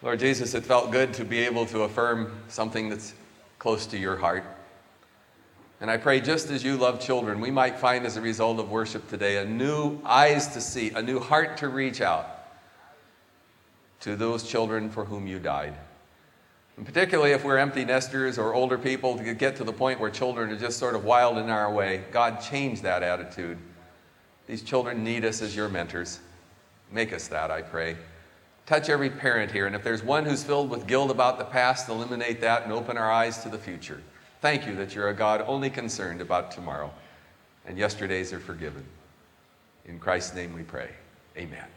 Lord 0.00 0.20
Jesus, 0.20 0.54
it 0.54 0.64
felt 0.64 0.92
good 0.92 1.12
to 1.14 1.24
be 1.24 1.40
able 1.40 1.66
to 1.66 1.82
affirm 1.82 2.32
something 2.46 2.88
that's 2.88 3.14
close 3.58 3.84
to 3.86 3.98
your 3.98 4.16
heart. 4.16 4.44
And 5.80 5.90
I 5.90 5.96
pray, 5.96 6.20
just 6.20 6.50
as 6.50 6.62
you 6.62 6.76
love 6.76 7.00
children, 7.00 7.40
we 7.40 7.50
might 7.50 7.80
find 7.80 8.06
as 8.06 8.16
a 8.16 8.20
result 8.20 8.60
of 8.60 8.70
worship 8.70 9.08
today 9.08 9.38
a 9.38 9.44
new 9.44 9.98
eyes 10.04 10.46
to 10.54 10.60
see, 10.60 10.90
a 10.90 11.02
new 11.02 11.18
heart 11.18 11.56
to 11.56 11.68
reach 11.68 12.00
out 12.00 12.28
to 14.02 14.14
those 14.14 14.44
children 14.44 14.88
for 14.88 15.04
whom 15.04 15.26
you 15.26 15.40
died. 15.40 15.74
And 16.76 16.84
particularly 16.84 17.32
if 17.32 17.44
we're 17.44 17.58
empty 17.58 17.84
nesters 17.84 18.38
or 18.38 18.54
older 18.54 18.76
people 18.76 19.16
to 19.16 19.34
get 19.34 19.56
to 19.56 19.64
the 19.64 19.72
point 19.72 19.98
where 19.98 20.10
children 20.10 20.50
are 20.50 20.58
just 20.58 20.78
sort 20.78 20.94
of 20.94 21.04
wild 21.04 21.38
in 21.38 21.48
our 21.48 21.72
way, 21.72 22.04
God, 22.12 22.40
change 22.40 22.82
that 22.82 23.02
attitude. 23.02 23.56
These 24.46 24.62
children 24.62 25.02
need 25.02 25.24
us 25.24 25.40
as 25.40 25.56
your 25.56 25.68
mentors. 25.68 26.20
Make 26.92 27.12
us 27.12 27.28
that, 27.28 27.50
I 27.50 27.62
pray. 27.62 27.96
Touch 28.66 28.88
every 28.88 29.10
parent 29.10 29.50
here, 29.52 29.66
and 29.66 29.74
if 29.76 29.82
there's 29.82 30.02
one 30.02 30.24
who's 30.24 30.44
filled 30.44 30.70
with 30.70 30.86
guilt 30.86 31.10
about 31.10 31.38
the 31.38 31.44
past, 31.44 31.88
eliminate 31.88 32.40
that 32.40 32.64
and 32.64 32.72
open 32.72 32.96
our 32.96 33.10
eyes 33.10 33.38
to 33.38 33.48
the 33.48 33.58
future. 33.58 34.02
Thank 34.40 34.66
you 34.66 34.74
that 34.76 34.94
you're 34.94 35.08
a 35.08 35.14
God 35.14 35.42
only 35.46 35.70
concerned 35.70 36.20
about 36.20 36.50
tomorrow, 36.50 36.92
and 37.64 37.78
yesterdays 37.78 38.32
are 38.32 38.40
forgiven. 38.40 38.84
In 39.86 39.98
Christ's 39.98 40.34
name 40.34 40.52
we 40.52 40.62
pray. 40.62 40.90
Amen. 41.36 41.75